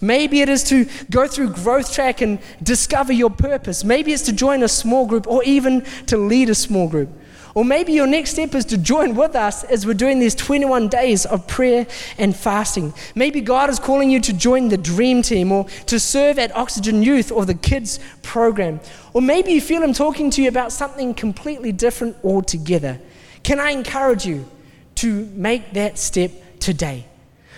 Maybe 0.01 0.41
it 0.41 0.49
is 0.49 0.63
to 0.65 0.85
go 1.09 1.27
through 1.27 1.53
growth 1.53 1.93
track 1.93 2.21
and 2.21 2.39
discover 2.61 3.13
your 3.13 3.29
purpose. 3.29 3.83
Maybe 3.83 4.13
it's 4.13 4.23
to 4.23 4.33
join 4.33 4.63
a 4.63 4.67
small 4.67 5.05
group 5.05 5.27
or 5.27 5.43
even 5.43 5.85
to 6.07 6.17
lead 6.17 6.49
a 6.49 6.55
small 6.55 6.87
group. 6.87 7.09
Or 7.55 7.63
maybe 7.63 7.93
your 7.93 8.05
next 8.05 8.31
step 8.31 8.53
is 8.53 8.65
to 8.65 8.77
join 8.77 9.15
with 9.15 9.33
us 9.33 9.63
as 9.63 9.85
we're 9.85 9.93
doing 9.93 10.19
these 10.19 10.35
21 10.35 10.89
days 10.89 11.25
of 11.25 11.47
prayer 11.47 11.87
and 12.17 12.35
fasting. 12.35 12.93
Maybe 13.15 13.39
God 13.39 13.69
is 13.69 13.79
calling 13.79 14.11
you 14.11 14.19
to 14.19 14.33
join 14.33 14.67
the 14.67 14.77
dream 14.77 15.21
team 15.21 15.53
or 15.53 15.63
to 15.85 15.97
serve 15.97 16.37
at 16.37 16.53
Oxygen 16.53 17.01
Youth 17.01 17.31
or 17.31 17.45
the 17.45 17.53
kids 17.53 18.01
program. 18.23 18.81
Or 19.13 19.21
maybe 19.21 19.53
you 19.53 19.61
feel 19.61 19.81
Him 19.81 19.93
talking 19.93 20.29
to 20.31 20.43
you 20.43 20.49
about 20.49 20.73
something 20.73 21.13
completely 21.13 21.71
different 21.71 22.17
altogether. 22.25 22.99
Can 23.43 23.61
I 23.61 23.69
encourage 23.71 24.25
you 24.25 24.45
to 24.95 25.25
make 25.33 25.71
that 25.73 25.97
step 25.97 26.31
today? 26.59 27.05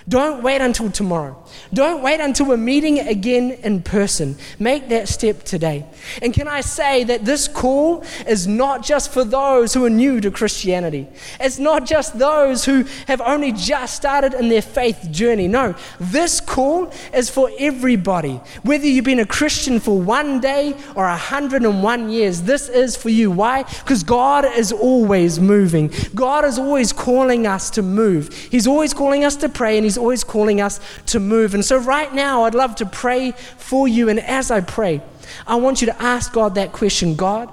Don't 0.10 0.42
wait 0.42 0.62
until 0.62 0.90
tomorrow. 0.90 1.38
Don't 1.74 2.02
wait 2.02 2.22
until 2.22 2.46
we're 2.46 2.56
meeting 2.56 3.00
again 3.00 3.52
in 3.52 3.82
person. 3.82 4.38
Make 4.58 4.88
that 4.88 5.10
step 5.10 5.44
today. 5.44 5.86
And 6.22 6.34
can 6.34 6.48
I 6.48 6.62
say 6.62 7.04
that 7.04 7.26
this 7.26 7.50
call 7.50 8.06
is 8.26 8.48
not 8.48 8.84
just 8.84 9.12
for 9.12 9.26
those 9.26 9.74
who 9.74 9.84
are 9.84 9.90
new 9.90 10.22
to 10.22 10.32
Christianity? 10.32 11.08
It's 11.42 11.60
not 11.60 11.86
just 11.86 12.18
those 12.18 12.64
who 12.64 12.86
have 13.08 13.20
only 13.20 13.52
just 13.52 13.98
started 13.98 14.34
in 14.34 14.48
their 14.48 14.62
faith 14.62 15.10
journey. 15.12 15.50
No, 15.50 15.76
this 16.00 16.40
call 16.40 16.94
is 17.14 17.30
for 17.30 17.52
everybody. 17.60 18.40
Whether 18.64 18.88
you've 18.88 19.04
been 19.04 19.20
a 19.20 19.26
Christian 19.26 19.82
for 19.82 20.00
one 20.00 20.40
day 20.40 20.74
or 20.96 21.04
101 21.04 22.10
years, 22.10 22.44
this 22.44 22.70
is 22.70 22.96
for 22.96 23.10
you. 23.10 23.30
Why? 23.30 23.64
Because 23.64 24.04
God 24.04 24.46
is 24.46 24.72
always 24.72 25.38
moving. 25.38 25.92
God 26.16 26.46
is 26.46 26.58
always 26.58 26.94
calling 26.94 27.46
us 27.46 27.70
to 27.72 27.82
move. 27.82 28.34
He's 28.34 28.68
always 28.68 28.94
calling 28.94 29.26
us 29.26 29.36
to 29.38 29.50
pray 29.50 29.76
and 29.76 29.84
He's 29.84 29.97
always 29.98 30.24
calling 30.24 30.62
us 30.62 30.80
to 31.08 31.20
move. 31.20 31.54
And 31.54 31.66
so, 31.66 31.78
right 31.78 32.14
now, 32.14 32.44
I'd 32.44 32.56
love 32.56 32.76
to 32.76 32.86
pray 32.86 33.32
for 33.32 33.88
you. 33.88 34.10
And 34.10 34.20
as 34.20 34.52
I 34.52 34.62
pray, 34.62 35.02
I 35.46 35.56
want 35.56 35.82
you 35.82 35.88
to 35.88 36.02
ask 36.02 36.32
God 36.32 36.56
that 36.56 36.72
question 36.72 37.16
God, 37.16 37.52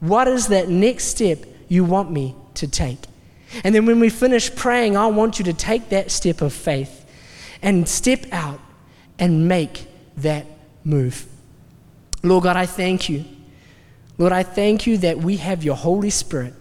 what 0.00 0.26
is 0.26 0.48
that 0.48 0.68
next 0.68 1.04
step 1.04 1.44
you 1.68 1.84
want 1.84 2.10
me 2.10 2.34
to 2.54 2.68
take. 2.68 2.98
And 3.62 3.74
then 3.74 3.86
when 3.86 4.00
we 4.00 4.08
finish 4.08 4.54
praying, 4.54 4.96
I 4.96 5.06
want 5.06 5.38
you 5.38 5.44
to 5.46 5.52
take 5.52 5.90
that 5.90 6.10
step 6.10 6.40
of 6.40 6.52
faith 6.52 7.04
and 7.62 7.88
step 7.88 8.26
out 8.32 8.60
and 9.18 9.48
make 9.48 9.86
that 10.16 10.46
move. 10.84 11.26
Lord 12.22 12.44
God, 12.44 12.56
I 12.56 12.66
thank 12.66 13.08
you. 13.08 13.24
Lord, 14.18 14.32
I 14.32 14.42
thank 14.42 14.86
you 14.86 14.98
that 14.98 15.18
we 15.18 15.36
have 15.38 15.64
your 15.64 15.76
Holy 15.76 16.10
Spirit 16.10 16.54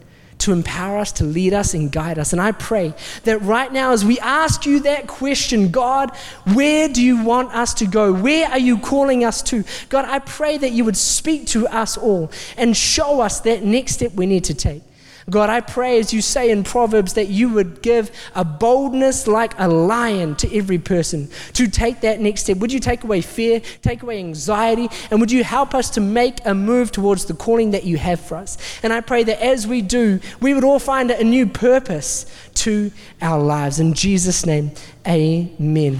to 0.43 0.51
empower 0.51 0.97
us, 0.99 1.11
to 1.13 1.23
lead 1.23 1.53
us, 1.53 1.73
and 1.73 1.91
guide 1.91 2.19
us. 2.19 2.33
And 2.33 2.41
I 2.41 2.51
pray 2.51 2.93
that 3.23 3.41
right 3.41 3.71
now, 3.71 3.91
as 3.91 4.03
we 4.05 4.19
ask 4.19 4.65
you 4.65 4.81
that 4.81 5.07
question, 5.07 5.71
God, 5.71 6.15
where 6.53 6.87
do 6.87 7.01
you 7.01 7.23
want 7.23 7.53
us 7.53 7.73
to 7.75 7.85
go? 7.85 8.13
Where 8.13 8.47
are 8.49 8.59
you 8.59 8.77
calling 8.77 9.23
us 9.23 9.41
to? 9.43 9.63
God, 9.89 10.05
I 10.05 10.19
pray 10.19 10.57
that 10.57 10.71
you 10.71 10.85
would 10.85 10.97
speak 10.97 11.47
to 11.47 11.67
us 11.67 11.97
all 11.97 12.31
and 12.57 12.75
show 12.75 13.21
us 13.21 13.39
that 13.41 13.63
next 13.63 13.93
step 13.93 14.13
we 14.13 14.25
need 14.25 14.43
to 14.45 14.53
take. 14.53 14.83
God, 15.29 15.49
I 15.49 15.61
pray, 15.61 15.99
as 15.99 16.13
you 16.13 16.21
say 16.21 16.51
in 16.51 16.63
Proverbs, 16.63 17.13
that 17.13 17.27
you 17.29 17.49
would 17.49 17.81
give 17.81 18.11
a 18.35 18.43
boldness 18.43 19.27
like 19.27 19.53
a 19.57 19.67
lion 19.67 20.35
to 20.37 20.57
every 20.57 20.77
person 20.77 21.29
to 21.53 21.67
take 21.67 22.01
that 22.01 22.19
next 22.19 22.41
step. 22.41 22.57
Would 22.57 22.73
you 22.73 22.79
take 22.79 23.03
away 23.03 23.21
fear, 23.21 23.61
take 23.81 24.03
away 24.03 24.19
anxiety, 24.19 24.89
and 25.09 25.19
would 25.19 25.31
you 25.31 25.43
help 25.43 25.73
us 25.73 25.89
to 25.91 26.01
make 26.01 26.39
a 26.45 26.53
move 26.53 26.91
towards 26.91 27.25
the 27.25 27.33
calling 27.33 27.71
that 27.71 27.85
you 27.85 27.97
have 27.97 28.19
for 28.19 28.35
us? 28.35 28.57
And 28.83 28.91
I 28.91 29.01
pray 29.01 29.23
that 29.23 29.41
as 29.41 29.65
we 29.65 29.81
do, 29.81 30.19
we 30.41 30.53
would 30.53 30.63
all 30.63 30.79
find 30.79 31.09
a 31.09 31.23
new 31.23 31.47
purpose 31.47 32.25
to 32.55 32.91
our 33.21 33.41
lives. 33.41 33.79
In 33.79 33.93
Jesus' 33.93 34.45
name, 34.45 34.71
amen. 35.07 35.93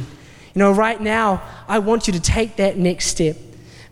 You 0.54 0.60
know, 0.60 0.72
right 0.72 1.00
now, 1.00 1.42
I 1.68 1.80
want 1.80 2.08
you 2.08 2.14
to 2.14 2.20
take 2.20 2.58
that 2.58 2.78
next 2.78 3.08
step. 3.08 3.38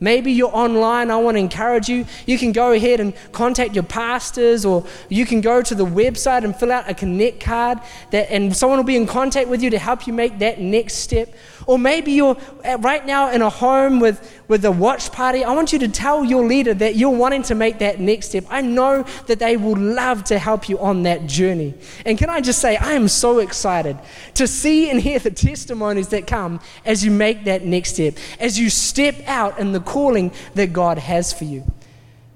Maybe 0.02 0.34
you're 0.34 0.54
online. 0.54 1.12
I 1.12 1.16
want 1.18 1.36
to 1.36 1.40
encourage 1.40 1.88
you. 1.88 2.06
You 2.26 2.38
can 2.38 2.52
go 2.52 2.74
ahead 2.74 3.00
and 3.00 3.14
contact 3.32 3.76
your 3.76 3.84
pastors, 3.84 4.66
or 4.66 4.84
you 5.08 5.26
can 5.26 5.40
go 5.40 5.62
to 5.62 5.76
the 5.76 5.86
website 5.86 6.44
and 6.44 6.54
fill 6.54 6.72
out 6.72 6.90
a 6.90 6.94
connect 6.94 7.40
card, 7.40 7.80
that, 8.10 8.30
and 8.32 8.54
someone 8.54 8.80
will 8.80 8.84
be 8.84 8.98
in 8.98 9.06
contact 9.06 9.48
with 9.48 9.62
you 9.62 9.70
to 9.70 9.78
help 9.78 10.08
you 10.08 10.14
make 10.14 10.40
that 10.40 10.60
next 10.60 10.96
step. 10.96 11.34
Or 11.68 11.78
maybe 11.78 12.12
you're 12.14 12.36
right 12.80 13.06
now 13.06 13.30
in 13.30 13.44
a 13.44 13.50
home 13.50 14.00
with, 14.00 14.42
with 14.48 14.66
a 14.66 14.72
watch 14.72 15.12
party. 15.12 15.44
I 15.44 15.54
want 15.54 15.72
you 15.72 15.78
to 15.80 15.88
tell 15.88 16.26
your 16.26 16.44
leader 16.44 16.74
that 16.74 16.96
you're 16.96 17.12
wanting 17.12 17.44
to 17.44 17.56
make 17.56 17.78
that 17.80 18.00
next 18.00 18.30
step. 18.30 18.46
I 18.50 18.62
know 18.62 19.06
that 19.28 19.38
they 19.38 19.58
will 19.58 19.78
love 19.78 20.24
to 20.26 20.40
help 20.40 20.68
you 20.68 20.80
on 20.80 21.04
that 21.04 21.28
journey. 21.28 21.76
And 22.04 22.18
can 22.18 22.32
I 22.32 22.42
just 22.42 22.60
say, 22.60 22.78
I 22.78 22.94
am 22.94 23.08
so 23.08 23.38
excited 23.38 24.00
to 24.34 24.48
see 24.48 24.90
and 24.90 25.00
hear 25.00 25.20
the 25.20 25.30
testimonies 25.30 26.08
that 26.08 26.26
come 26.26 26.60
as 26.84 27.06
you 27.06 27.12
make 27.12 27.44
that 27.44 27.64
next 27.64 27.94
step, 27.94 28.16
as 28.40 28.60
you 28.60 28.72
step 28.72 29.16
out 29.28 29.60
in 29.60 29.72
the 29.72 29.80
calling 29.92 30.32
that 30.56 30.72
God 30.72 30.98
has 30.98 31.34
for 31.34 31.44
you. 31.44 31.64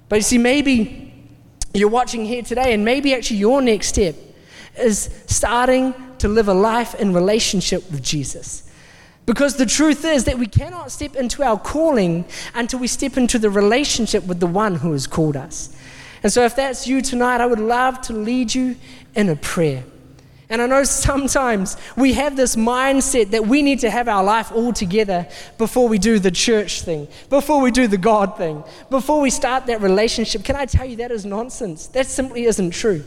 But 0.09 0.17
you 0.17 0.21
see, 0.23 0.37
maybe 0.37 1.13
you're 1.73 1.89
watching 1.89 2.25
here 2.25 2.43
today, 2.43 2.73
and 2.73 2.83
maybe 2.83 3.13
actually 3.13 3.37
your 3.37 3.61
next 3.61 3.87
step 3.87 4.15
is 4.77 5.09
starting 5.27 5.93
to 6.17 6.27
live 6.27 6.47
a 6.47 6.53
life 6.53 6.95
in 6.95 7.13
relationship 7.13 7.89
with 7.91 8.03
Jesus. 8.03 8.69
Because 9.25 9.55
the 9.55 9.65
truth 9.65 10.05
is 10.05 10.25
that 10.25 10.37
we 10.37 10.47
cannot 10.47 10.91
step 10.91 11.15
into 11.15 11.43
our 11.43 11.59
calling 11.59 12.25
until 12.53 12.79
we 12.79 12.87
step 12.87 13.17
into 13.17 13.39
the 13.39 13.49
relationship 13.49 14.25
with 14.25 14.39
the 14.39 14.47
one 14.47 14.75
who 14.75 14.91
has 14.91 15.07
called 15.07 15.35
us. 15.35 15.75
And 16.23 16.31
so, 16.31 16.43
if 16.43 16.55
that's 16.55 16.87
you 16.87 17.01
tonight, 17.01 17.41
I 17.41 17.45
would 17.45 17.59
love 17.59 18.01
to 18.01 18.13
lead 18.13 18.53
you 18.53 18.75
in 19.15 19.29
a 19.29 19.35
prayer. 19.35 19.83
And 20.49 20.62
I 20.62 20.67
know 20.67 20.84
sometimes 20.84 21.75
we 21.97 22.13
have 22.13 22.38
this 22.38 22.55
mindset 22.55 23.31
that 23.31 23.47
we 23.47 23.62
need 23.62 23.79
to 23.79 23.89
have 23.89 24.08
our 24.08 24.23
life 24.23 24.51
all 24.51 24.73
together 24.73 25.27
before 25.58 25.88
we 25.88 25.97
do 25.97 26.19
the 26.19 26.31
church 26.31 26.84
thing, 26.84 27.08
before 27.29 27.62
we 27.62 27.71
do 27.71 27.88
the 27.88 27.97
God 27.97 28.38
thing, 28.38 28.63
before 28.89 29.21
we 29.21 29.31
start 29.31 29.65
that 29.65 29.81
relationship. 29.81 30.43
Can 30.43 30.55
I 30.55 30.65
tell 30.65 30.86
you 30.86 30.97
that 30.97 31.12
is 31.12 31.25
nonsense? 31.25 31.88
That 31.88 32.05
simply 32.05 32.45
isn't 32.45 32.71
true. 32.71 33.03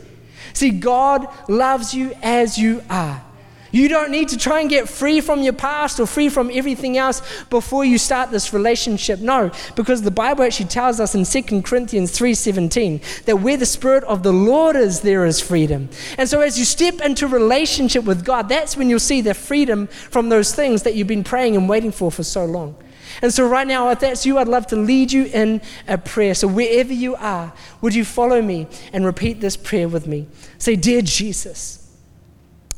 See, 0.53 0.71
God 0.71 1.27
loves 1.47 1.93
you 1.93 2.13
as 2.21 2.57
you 2.57 2.83
are. 2.89 3.23
You 3.71 3.87
don't 3.87 4.11
need 4.11 4.29
to 4.29 4.37
try 4.37 4.61
and 4.61 4.69
get 4.69 4.89
free 4.89 5.21
from 5.21 5.41
your 5.41 5.53
past 5.53 5.99
or 5.99 6.07
free 6.07 6.29
from 6.29 6.49
everything 6.53 6.97
else 6.97 7.21
before 7.49 7.85
you 7.85 7.97
start 7.97 8.31
this 8.31 8.53
relationship. 8.53 9.19
No, 9.19 9.51
because 9.75 10.01
the 10.01 10.11
Bible 10.11 10.43
actually 10.43 10.67
tells 10.67 10.99
us 10.99 11.15
in 11.15 11.25
2 11.25 11.63
Corinthians 11.63 12.11
3:17 12.11 13.01
that 13.25 13.37
where 13.37 13.57
the 13.57 13.65
spirit 13.65 14.03
of 14.05 14.23
the 14.23 14.33
Lord 14.33 14.75
is 14.75 15.01
there 15.01 15.25
is 15.25 15.39
freedom. 15.39 15.89
And 16.17 16.27
so 16.27 16.41
as 16.41 16.57
you 16.57 16.65
step 16.65 17.01
into 17.01 17.27
relationship 17.27 18.03
with 18.03 18.25
God, 18.25 18.49
that's 18.49 18.75
when 18.75 18.89
you'll 18.89 18.99
see 18.99 19.21
the 19.21 19.33
freedom 19.33 19.87
from 19.87 20.29
those 20.29 20.53
things 20.53 20.83
that 20.83 20.95
you've 20.95 21.07
been 21.07 21.23
praying 21.23 21.55
and 21.55 21.69
waiting 21.69 21.91
for 21.91 22.11
for 22.11 22.23
so 22.23 22.45
long. 22.45 22.75
And 23.21 23.33
so, 23.33 23.47
right 23.47 23.67
now, 23.67 23.89
if 23.89 23.99
that's 23.99 24.25
you, 24.25 24.37
I'd 24.37 24.47
love 24.47 24.67
to 24.67 24.75
lead 24.75 25.11
you 25.11 25.25
in 25.25 25.61
a 25.87 25.97
prayer. 25.97 26.33
So, 26.33 26.47
wherever 26.47 26.93
you 26.93 27.15
are, 27.15 27.51
would 27.81 27.93
you 27.93 28.05
follow 28.05 28.41
me 28.41 28.67
and 28.93 29.05
repeat 29.05 29.41
this 29.41 29.57
prayer 29.57 29.89
with 29.89 30.07
me? 30.07 30.27
Say, 30.57 30.75
Dear 30.75 31.01
Jesus, 31.01 31.88